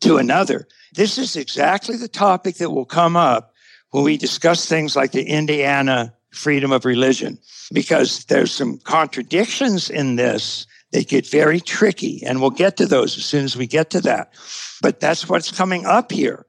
[0.01, 0.67] to another.
[0.93, 3.53] This is exactly the topic that will come up
[3.91, 7.39] when we discuss things like the Indiana freedom of religion,
[7.73, 13.17] because there's some contradictions in this they get very tricky and we'll get to those
[13.17, 14.33] as soon as we get to that
[14.81, 16.45] but that's what's coming up here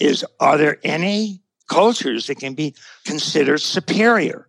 [0.00, 2.74] is are there any cultures that can be
[3.04, 4.48] considered superior?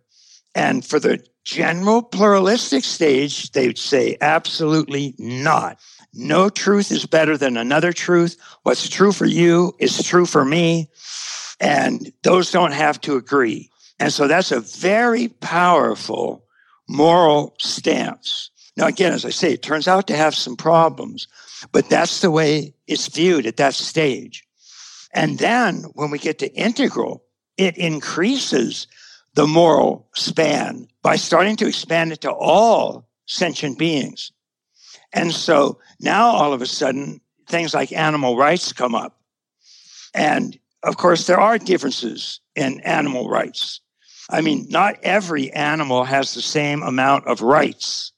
[0.54, 5.78] And for the general pluralistic stage they would say absolutely not.
[6.14, 8.36] No truth is better than another truth.
[8.62, 10.90] What's true for you is true for me.
[11.60, 13.70] And those don't have to agree.
[13.98, 16.44] And so that's a very powerful
[16.88, 18.50] moral stance.
[18.76, 21.28] Now, again, as I say, it turns out to have some problems,
[21.72, 24.44] but that's the way it's viewed at that stage.
[25.12, 27.24] And then when we get to integral,
[27.56, 28.86] it increases
[29.34, 34.32] the moral span by starting to expand it to all sentient beings.
[35.12, 39.20] And so now all of a sudden, things like animal rights come up.
[40.14, 43.80] And of course, there are differences in animal rights.
[44.30, 48.11] I mean, not every animal has the same amount of rights.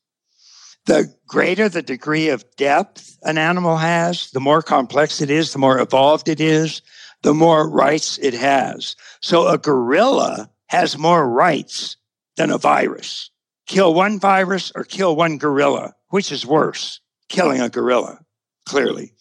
[0.87, 5.59] The greater the degree of depth an animal has, the more complex it is, the
[5.59, 6.83] more evolved it is,
[7.23, 8.95] the more rights it has.
[9.21, 11.97] So a gorilla has more rights
[12.37, 13.31] than a virus.
[13.67, 17.01] Kill one virus or kill one gorilla, which is worse?
[17.31, 18.21] Killing a gorilla,
[18.67, 19.13] clearly.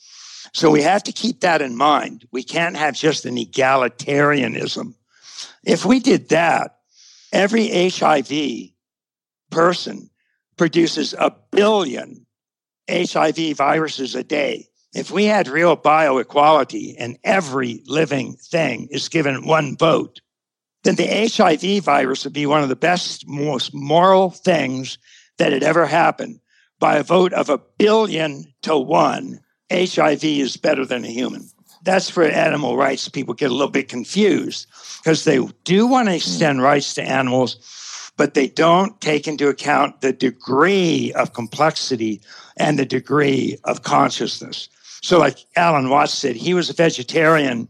[0.53, 2.27] So we have to keep that in mind.
[2.31, 4.95] We can't have just an egalitarianism.
[5.63, 6.79] If we did that,
[7.31, 8.71] every HIV
[9.49, 10.09] person
[10.57, 12.25] produces a billion
[12.89, 14.67] HIV viruses a day.
[14.93, 20.21] If we had real bioequality and every living thing is given one vote,
[20.83, 24.97] then the HIV virus would be one of the best, most moral things
[25.37, 26.39] that had ever happened.
[26.79, 29.39] By a vote of a billion to one,
[29.71, 31.49] HIV is better than a human.
[31.83, 34.67] That's where animal rights people get a little bit confused
[34.99, 36.17] because they do want to hmm.
[36.17, 37.57] extend rights to animals,
[38.17, 42.21] but they don't take into account the degree of complexity
[42.57, 44.69] and the degree of consciousness.
[45.01, 47.67] So, like Alan Watts said, he was a vegetarian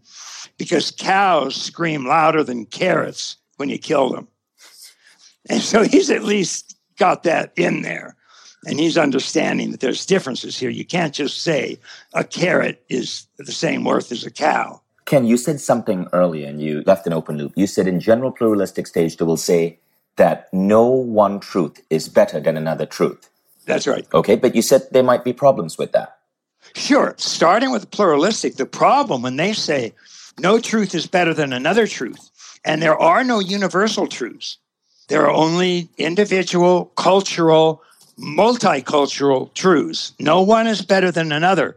[0.57, 4.27] because cows scream louder than carrots when you kill them.
[5.49, 8.15] And so he's at least got that in there.
[8.65, 10.69] And he's understanding that there's differences here.
[10.69, 11.79] You can't just say
[12.13, 14.81] a carrot is the same worth as a cow.
[15.05, 17.51] Ken, you said something earlier and you left an open loop.
[17.55, 19.79] You said in general pluralistic stage, they will say
[20.17, 23.29] that no one truth is better than another truth.
[23.65, 24.05] That's right.
[24.13, 26.17] Okay, but you said there might be problems with that.
[26.75, 27.13] Sure.
[27.17, 29.93] Starting with pluralistic, the problem when they say
[30.39, 32.29] no truth is better than another truth,
[32.65, 34.57] and there are no universal truths,
[35.07, 37.81] there are only individual, cultural,
[38.17, 40.13] multicultural truths.
[40.19, 41.75] No one is better than another.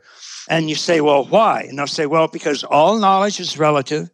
[0.49, 1.63] And you say, well, why?
[1.63, 4.11] And they'll say, well, because all knowledge is relative,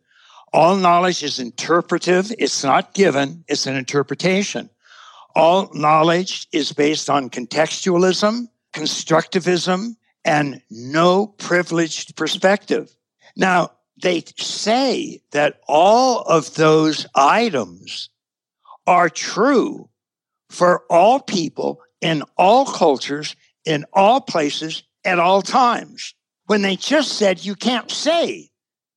[0.53, 4.69] all knowledge is interpretive, it's not given, it's an interpretation.
[5.35, 12.95] All knowledge is based on contextualism, constructivism, and no privileged perspective.
[13.35, 13.71] Now,
[14.03, 18.11] they say that all of those items
[18.87, 19.89] are true
[20.51, 26.15] for all people in all cultures, in all places, at all times.
[26.47, 28.51] When they just said you can't say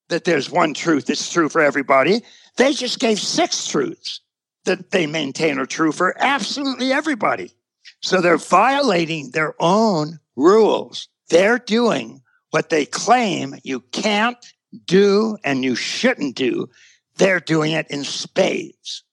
[0.10, 2.22] that there's one truth that's true for everybody,
[2.58, 4.22] they just gave six truths
[4.66, 7.51] that they maintain are true for absolutely everybody.
[8.01, 11.08] So they're violating their own rules.
[11.30, 14.38] They're doing what they claim you can't
[14.86, 16.70] do and you shouldn't do.
[17.18, 19.03] They're doing it in spades.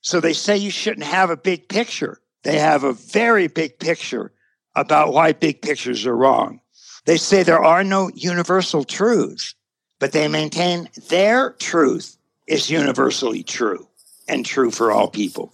[0.00, 2.20] So they say you shouldn't have a big picture.
[2.42, 4.32] They have a very big picture
[4.74, 6.60] about why big pictures are wrong.
[7.06, 9.54] They say there are no universal truths,
[9.98, 12.16] but they maintain their truth
[12.46, 13.88] is universally true
[14.28, 15.52] and true for all people.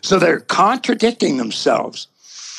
[0.00, 2.08] So they're contradicting themselves.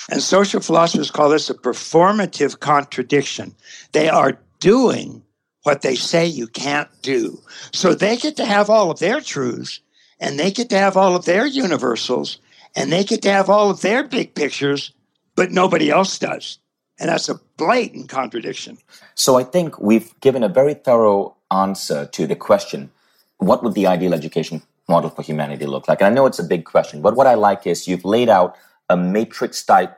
[0.09, 3.55] And social philosophers call this a performative contradiction.
[3.93, 5.23] They are doing
[5.63, 7.41] what they say you can't do.
[7.71, 9.79] So they get to have all of their truths
[10.19, 12.39] and they get to have all of their universals
[12.75, 14.91] and they get to have all of their big pictures,
[15.35, 16.59] but nobody else does.
[16.99, 18.77] And that's a blatant contradiction.
[19.15, 22.91] So I think we've given a very thorough answer to the question
[23.37, 25.99] what would the ideal education model for humanity look like?
[25.99, 28.55] And I know it's a big question, but what I like is you've laid out
[28.89, 29.97] a matrix type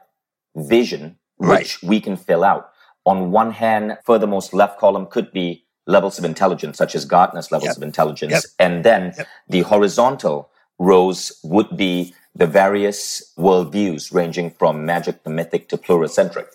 [0.55, 1.77] vision which right.
[1.83, 2.71] we can fill out.
[3.05, 7.69] On one hand, furthermost left column could be levels of intelligence, such as Gardner's levels
[7.69, 7.77] yep.
[7.77, 8.31] of intelligence.
[8.31, 8.43] Yep.
[8.59, 9.27] And then yep.
[9.47, 16.47] the horizontal rows would be the various worldviews ranging from magic to mythic to pluricentric.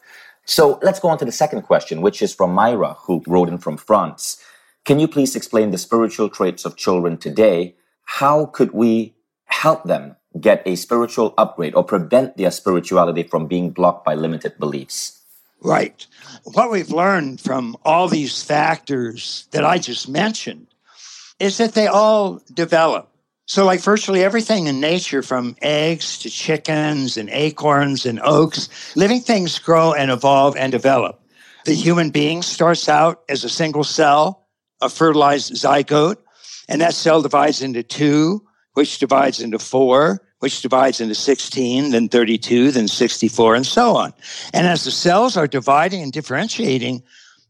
[0.45, 3.59] So let's go on to the second question, which is from Myra, who wrote in
[3.59, 4.43] from France.
[4.84, 7.76] Can you please explain the spiritual traits of children today?
[8.05, 9.14] How could we
[9.45, 14.59] help them get a spiritual upgrade or prevent their spirituality from being blocked by limited
[14.59, 15.22] beliefs?
[15.62, 16.07] Right.
[16.45, 20.68] What we've learned from all these factors that I just mentioned
[21.38, 23.10] is that they all develop
[23.51, 29.21] so, like virtually everything in nature, from eggs to chickens and acorns and oaks, living
[29.21, 31.21] things grow and evolve and develop.
[31.65, 34.47] The human being starts out as a single cell,
[34.81, 36.19] a fertilized zygote,
[36.69, 42.09] and that cell divides into two, which divides into four, which divides into 16, then
[42.09, 44.13] 32, then 64, and so on.
[44.55, 47.03] And as the cells are dividing and differentiating,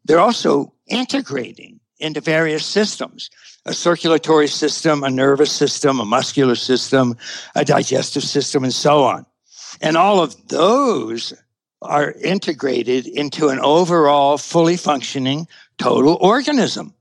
[0.07, 3.29] they're also integrating into various systems
[3.67, 7.17] a circulatory system, a nervous system, a muscular system,
[7.55, 9.27] a digestive system, and so on.
[9.81, 11.35] And all of those
[11.83, 15.47] are integrated into an overall fully functioning
[15.79, 16.95] total organism.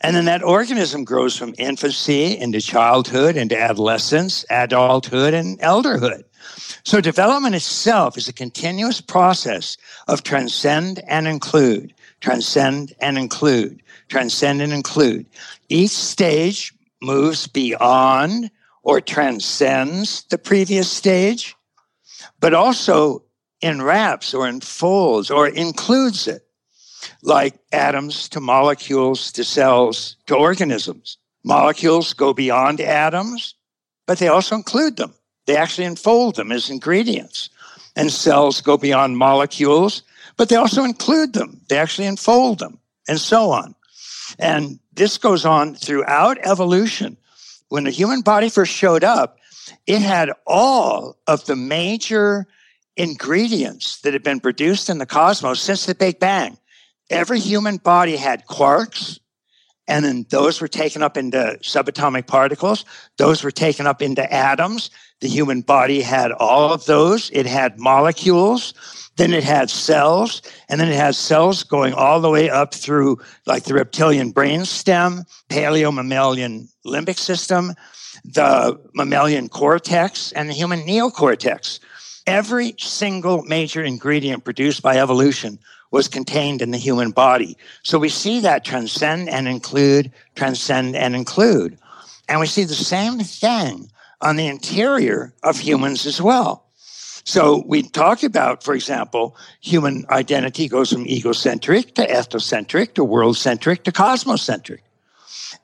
[0.00, 6.24] And then that organism grows from infancy into childhood, into adolescence, adulthood, and elderhood.
[6.84, 9.76] So development itself is a continuous process
[10.08, 15.26] of transcend and include, transcend and include, transcend and include.
[15.68, 18.50] Each stage moves beyond
[18.82, 21.56] or transcends the previous stage,
[22.40, 23.22] but also
[23.62, 26.46] enwraps or enfolds or includes it
[27.22, 31.18] like atoms to molecules to cells to organisms.
[31.44, 33.54] Molecules go beyond atoms,
[34.06, 35.14] but they also include them.
[35.46, 37.50] They actually enfold them as ingredients.
[37.96, 40.02] And cells go beyond molecules,
[40.36, 41.60] but they also include them.
[41.68, 43.74] They actually enfold them, and so on.
[44.38, 47.16] And this goes on throughout evolution.
[47.68, 49.38] When the human body first showed up,
[49.86, 52.46] it had all of the major
[52.96, 56.58] ingredients that had been produced in the cosmos since the Big Bang
[57.10, 59.18] every human body had quarks,
[59.86, 62.84] and then those were taken up into subatomic particles.
[63.18, 64.90] Those were taken up into atoms.
[65.20, 67.30] The human body had all of those.
[67.30, 68.72] It had molecules.
[69.16, 73.18] Then it has cells, and then it has cells going all the way up through
[73.46, 77.74] like the reptilian brain stem, paleo mammalian limbic system,
[78.24, 81.78] the mammalian cortex, and the human neocortex.
[82.26, 85.58] Every single major ingredient produced by evolution
[85.90, 87.56] was contained in the human body.
[87.84, 91.78] So we see that transcend and include, transcend and include.
[92.28, 93.90] And we see the same thing
[94.20, 96.63] on the interior of humans as well.
[97.24, 103.38] So we talk about, for example, human identity goes from egocentric to ethnocentric to world
[103.38, 104.80] centric to cosmocentric.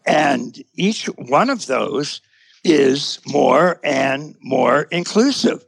[0.06, 2.22] And each one of those
[2.64, 5.64] is more and more inclusive.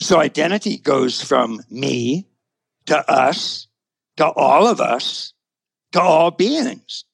[0.00, 2.26] So identity goes from me
[2.86, 3.66] to us
[4.16, 5.34] to all of us,
[5.92, 7.04] to all beings.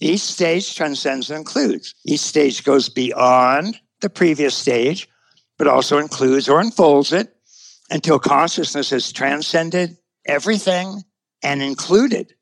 [0.00, 1.94] Each stage transcends and includes.
[2.04, 5.08] Each stage goes beyond the previous stage,
[5.56, 7.34] but also includes or unfolds it
[7.90, 11.02] until consciousness has transcended everything
[11.42, 12.34] and included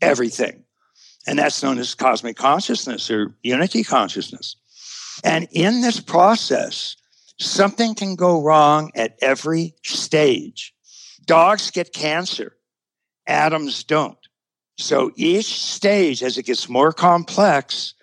[0.00, 0.64] everything.
[1.26, 4.56] And that's known as cosmic consciousness or unity consciousness.
[5.22, 6.96] And in this process,
[7.38, 10.74] something can go wrong at every stage.
[11.24, 12.56] Dogs get cancer
[13.26, 14.18] atoms don't.
[14.78, 17.94] So each stage, as it gets more complex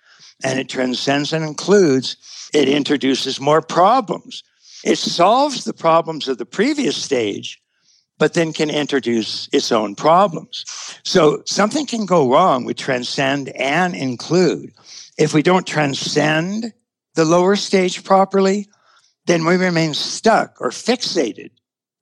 [0.42, 2.16] and it transcends and includes,
[2.54, 4.42] it introduces more problems.
[4.84, 7.60] It solves the problems of the previous stage,
[8.18, 10.64] but then can introduce its own problems.
[11.04, 14.72] So something can go wrong with transcend and include.
[15.18, 16.72] If we don't transcend
[17.14, 18.68] the lower stage properly,
[19.26, 21.50] then we remain stuck or fixated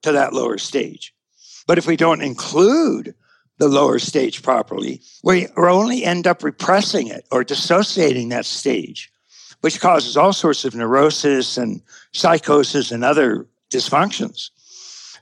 [0.03, 1.13] to that lower stage.
[1.67, 3.13] But if we don't include
[3.57, 9.11] the lower stage properly, we only end up repressing it or dissociating that stage,
[9.61, 11.81] which causes all sorts of neurosis and
[12.13, 14.49] psychosis and other dysfunctions.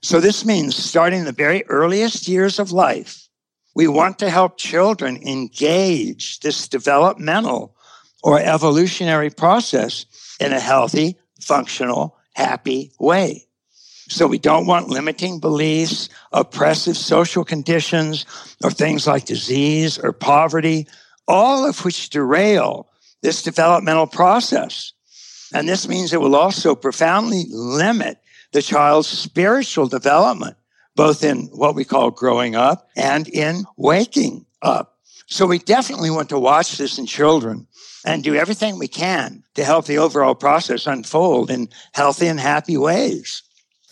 [0.02, 3.28] So this means starting the very earliest years of life,
[3.76, 7.76] we want to help children engage this developmental
[8.24, 10.06] or evolutionary process
[10.40, 13.46] in a healthy, functional, happy way.
[14.10, 18.26] So we don't want limiting beliefs, oppressive social conditions,
[18.64, 20.88] or things like disease or poverty,
[21.28, 22.88] all of which derail
[23.28, 24.94] this developmental process.
[25.54, 28.20] And this means it will also profoundly limit
[28.54, 30.56] the child's spiritual development,
[30.96, 34.96] both in what we call growing up and in waking up.
[35.26, 37.68] So we definitely want to watch this in children
[38.06, 42.78] and do everything we can to help the overall process unfold in healthy and happy
[42.78, 43.44] ways.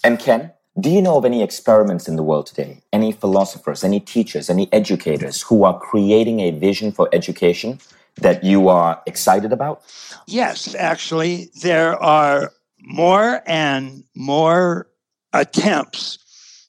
[0.01, 2.79] And Ken, do you know of any experiments in the world today?
[2.93, 7.79] Any philosophers, any teachers, any educators who are creating a vision for education
[8.18, 9.82] that you are excited about?
[10.28, 12.51] Yes, actually, there are
[12.82, 14.88] more and more
[15.34, 16.20] attempts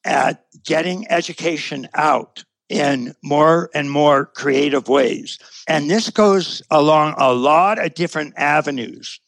[0.05, 5.38] at getting education out in more and more creative ways.
[5.68, 9.20] And this goes along a lot of different avenues.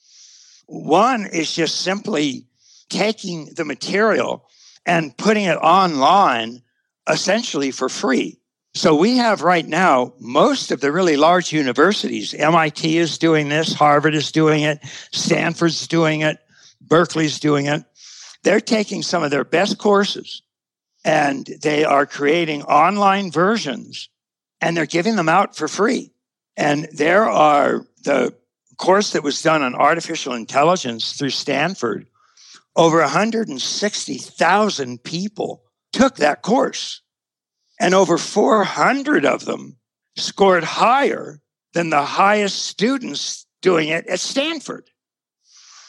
[0.67, 2.47] One is just simply
[2.89, 4.49] taking the material
[4.87, 6.63] and putting it online
[7.09, 8.39] essentially for free.
[8.75, 12.35] So we have right now most of the really large universities.
[12.35, 14.79] MIT is doing this, Harvard is doing it,
[15.11, 16.39] Stanford's doing it,
[16.81, 17.85] Berkeley's doing it.
[18.45, 20.43] They're taking some of their best courses
[21.05, 24.09] and they are creating online versions
[24.61, 26.13] and they're giving them out for free.
[26.57, 28.35] And there are the
[28.77, 32.07] course that was done on artificial intelligence through Stanford.
[32.77, 35.63] Over 160,000 people
[35.93, 37.01] took that course,
[37.79, 39.77] and over 400 of them
[40.17, 41.41] scored higher
[41.75, 44.91] than the highest students doing it at Stanford.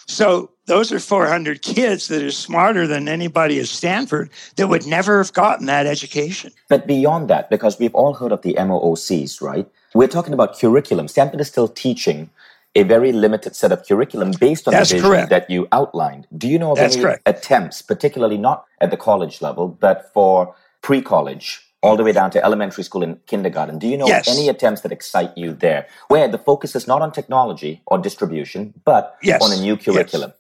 [0.07, 5.19] So those are 400 kids that are smarter than anybody at Stanford that would never
[5.19, 6.51] have gotten that education.
[6.67, 9.67] But beyond that, because we've all heard of the MOOCs, right?
[9.93, 11.07] We're talking about curriculum.
[11.07, 12.29] Stanford is still teaching
[12.75, 15.29] a very limited set of curriculum based on That's the vision correct.
[15.29, 16.27] that you outlined.
[16.35, 17.23] Do you know of That's any correct.
[17.25, 22.43] attempts, particularly not at the college level, but for pre-college, all the way down to
[22.43, 23.79] elementary school and kindergarten?
[23.79, 24.27] Do you know Yes.
[24.27, 27.97] of any attempts that excite you there, where the focus is not on technology or
[27.97, 29.41] distribution, but Yes.
[29.41, 29.83] on a new Yes.
[29.85, 30.33] curriculum?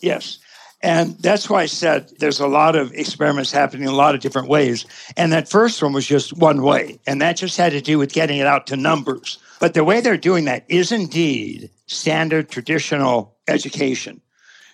[0.00, 0.38] Yes.
[0.82, 4.22] And that's why I said there's a lot of experiments happening in a lot of
[4.22, 4.86] different ways.
[5.14, 6.98] And that first one was just one way.
[7.06, 9.36] And that just had to do with getting it out to numbers.
[9.58, 14.22] But the way they're doing that is indeed standard traditional education.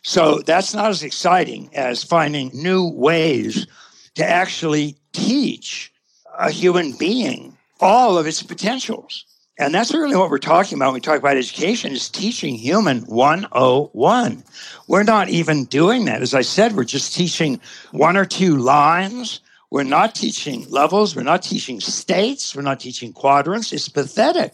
[0.02, 3.66] So that's not as exciting as finding new ways
[4.14, 5.92] to actually teach
[6.38, 9.24] a human being all of its potentials.
[9.58, 13.00] And that's really what we're talking about when we talk about education is teaching human
[13.02, 14.44] 101.
[14.86, 16.20] We're not even doing that.
[16.20, 17.60] As I said, we're just teaching
[17.92, 19.40] one or two lines.
[19.70, 21.16] We're not teaching levels.
[21.16, 22.54] We're not teaching states.
[22.54, 23.72] We're not teaching quadrants.
[23.72, 24.52] It's pathetic.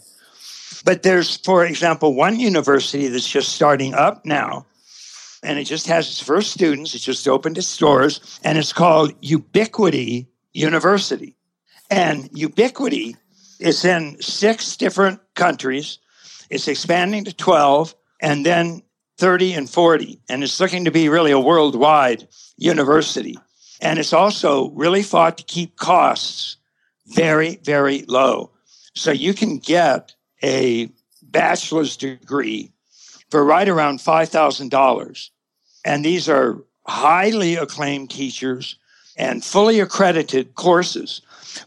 [0.84, 4.66] But there's, for example, one university that's just starting up now,
[5.42, 6.94] and it just has its first students.
[6.94, 11.36] It just opened its doors, and it's called Ubiquity University.
[11.92, 13.16] And Ubiquity
[13.60, 15.98] is in six different countries.
[16.48, 18.80] It's expanding to 12 and then
[19.18, 20.18] 30 and 40.
[20.30, 22.26] And it's looking to be really a worldwide
[22.56, 23.38] university.
[23.82, 26.56] And it's also really fought to keep costs
[27.08, 28.52] very, very low.
[28.94, 30.88] So you can get a
[31.20, 32.72] bachelor's degree
[33.30, 35.28] for right around $5,000.
[35.84, 38.78] And these are highly acclaimed teachers
[39.18, 41.20] and fully accredited courses.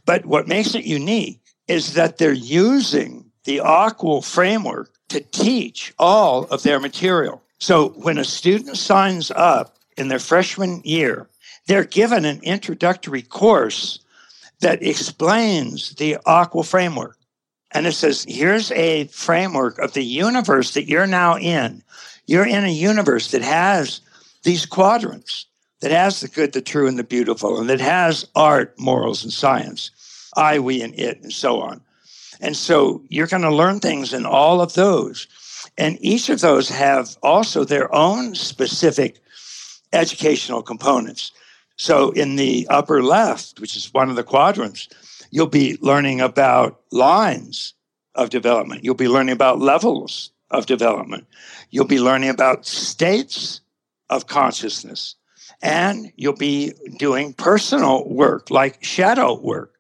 [0.06, 6.46] But what makes it unique is that they're using the AQAL framework to teach all
[6.46, 7.42] of their material.
[7.60, 11.28] So when a student signs up in their freshman year,
[11.68, 14.00] they're given an introductory course
[14.60, 17.18] that explains the AQAL framework.
[17.72, 21.84] And it says, here's a framework of the universe that you're now in.
[22.26, 24.02] You're in a universe that has
[24.44, 25.46] these quadrants,
[25.86, 29.32] that has the good, the true, and the beautiful, and that has art, morals, and
[29.32, 29.92] science,
[30.36, 31.80] I, we, and it, and so on.
[32.42, 35.28] And so you're going to learn things in all of those.
[35.78, 39.20] And each of those have also their own specific
[39.94, 41.32] educational components.
[41.78, 44.90] So in the upper left, which is one of the quadrants,
[45.30, 47.76] you'll be learning about lines
[48.16, 48.84] of development.
[48.84, 51.28] You'll be learning about levels of development.
[51.70, 53.62] You'll be learning about states
[54.10, 55.16] of consciousness.
[55.62, 59.74] And you'll be doing personal work like shadow work,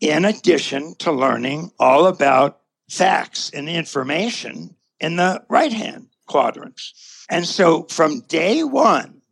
[0.00, 7.24] in addition to learning all about facts and information in the right hand quadrants.
[7.28, 9.22] And so from day one,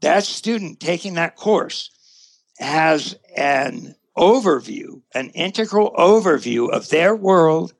[0.00, 1.90] that student taking that course
[2.58, 7.72] has an overview, an integral overview of their world,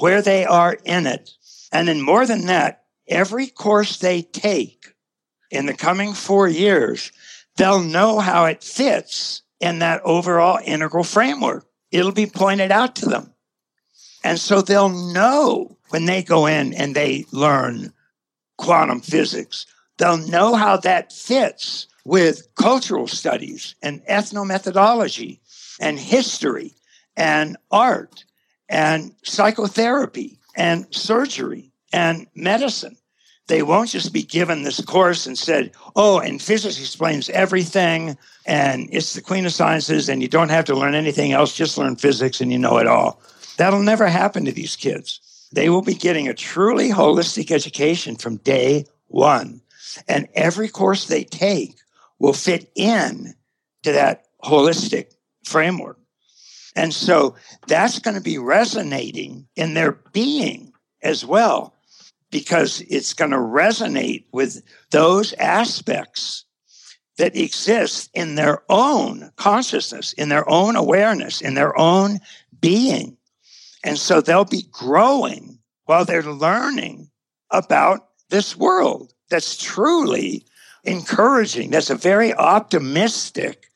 [0.00, 1.30] where they are in it.
[1.72, 4.85] And then more than that, every course they take
[5.50, 7.12] in the coming four years,
[7.56, 11.66] they'll know how it fits in that overall integral framework.
[11.90, 13.32] It'll be pointed out to them.
[14.24, 17.92] And so they'll know when they go in and they learn
[18.58, 19.66] quantum physics,
[19.98, 25.38] they'll know how that fits with cultural studies and ethnomethodology
[25.80, 26.74] and history
[27.16, 28.24] and art
[28.68, 32.96] and psychotherapy and surgery and medicine.
[33.48, 38.88] They won't just be given this course and said, oh, and physics explains everything and
[38.90, 41.96] it's the queen of sciences and you don't have to learn anything else, just learn
[41.96, 43.20] physics and you know it all.
[43.56, 45.20] That'll never happen to these kids.
[45.52, 49.60] They will be getting a truly holistic education from day one.
[50.08, 51.76] And every course they take
[52.18, 53.34] will fit in
[53.84, 55.98] to that holistic framework.
[56.74, 57.36] And so
[57.68, 60.72] that's going to be resonating in their being
[61.02, 61.74] as well,
[62.36, 64.60] because it's going to resonate with
[64.90, 66.44] those aspects
[67.16, 72.18] that exist in their own consciousness, in their own awareness, in their own
[72.60, 73.16] being.
[73.84, 77.08] And so they'll be growing while they're learning
[77.52, 79.14] about this world.
[79.30, 80.44] That's truly
[80.84, 81.70] encouraging.
[81.70, 83.70] That's a very optimistic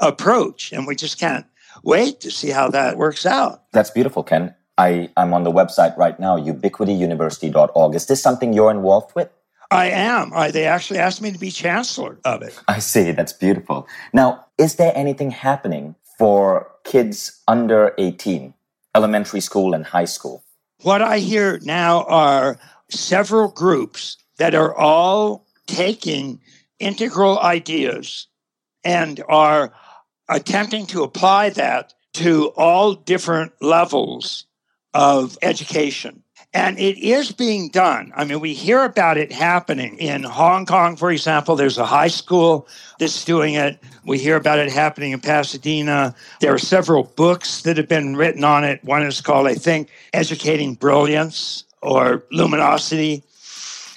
[0.00, 0.72] approach.
[0.72, 1.44] And we just can't
[1.84, 3.70] wait to see how that works out.
[3.72, 4.54] That's beautiful, Ken.
[4.78, 7.94] I, I'm on the website right now, ubiquityuniversity.org.
[7.94, 9.30] Is this something you're involved with?
[9.70, 10.32] I am.
[10.34, 12.58] I, they actually asked me to be chancellor of it.
[12.68, 13.10] I see.
[13.12, 13.88] That's beautiful.
[14.12, 18.54] Now, is there anything happening for kids under 18,
[18.94, 20.44] elementary school and high school?
[20.82, 22.58] What I hear now are
[22.90, 26.40] several groups that are all taking
[26.78, 28.28] integral ideas
[28.84, 29.72] and are
[30.28, 34.45] attempting to apply that to all different levels
[34.96, 36.22] of education.
[36.54, 38.14] And it is being done.
[38.16, 41.54] I mean, we hear about it happening in Hong Kong, for example.
[41.54, 42.66] There's a high school
[42.98, 43.78] that's doing it.
[44.06, 46.14] We hear about it happening in Pasadena.
[46.40, 48.82] There are several books that have been written on it.
[48.84, 53.22] One is called, I think, Educating Brilliance or Luminosity.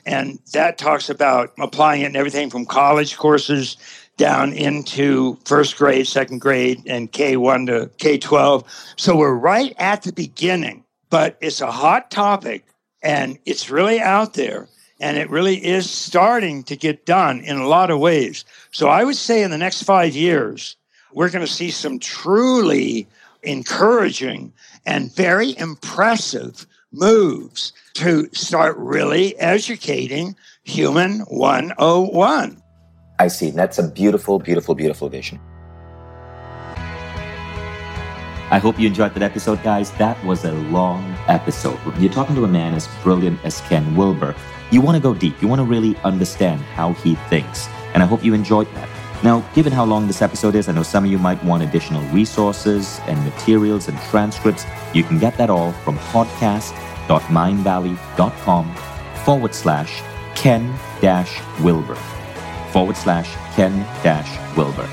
[0.06, 3.78] And that talks about applying it in everything from college courses
[4.18, 8.66] down into first grade, second grade, and K1 to K12.
[8.98, 12.66] So we're right at the beginning but it's a hot topic
[13.02, 14.68] and it's really out there
[15.00, 18.44] and it really is starting to get done in a lot of ways.
[18.72, 20.76] So I would say in the next five years,
[21.14, 23.08] we're going to see some truly
[23.44, 24.52] encouraging
[24.86, 32.62] and very impressive moves to start really educating human 101.
[33.20, 33.52] I see.
[33.52, 35.40] That's a beautiful, beautiful, beautiful vision.
[38.52, 39.92] I hope you enjoyed that episode, guys.
[39.94, 41.78] That was a long episode.
[41.80, 44.36] When you're talking to a man as brilliant as Ken Wilber,
[44.72, 45.40] you want to go deep.
[45.42, 47.68] You want to really understand how he thinks.
[47.94, 48.88] And I hope you enjoyed that.
[49.24, 52.02] Now, given how long this episode is, I know some of you might want additional
[52.10, 54.66] resources and materials and transcripts.
[54.94, 58.76] You can get that all from podcast.mindvalley.com
[59.26, 60.02] forward slash
[60.36, 61.98] Ken dash Wilber
[62.72, 64.88] forward slash Ken dash Wilber.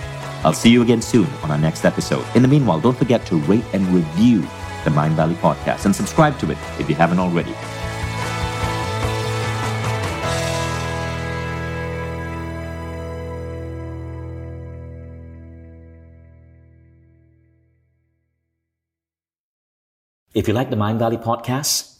[0.45, 2.25] I'll see you again soon on our next episode.
[2.35, 4.43] In the meanwhile, don't forget to rate and review
[4.85, 7.55] the Mindvalley podcast and subscribe to it if you haven't already.
[20.35, 21.96] If you like the Mindvalley podcast,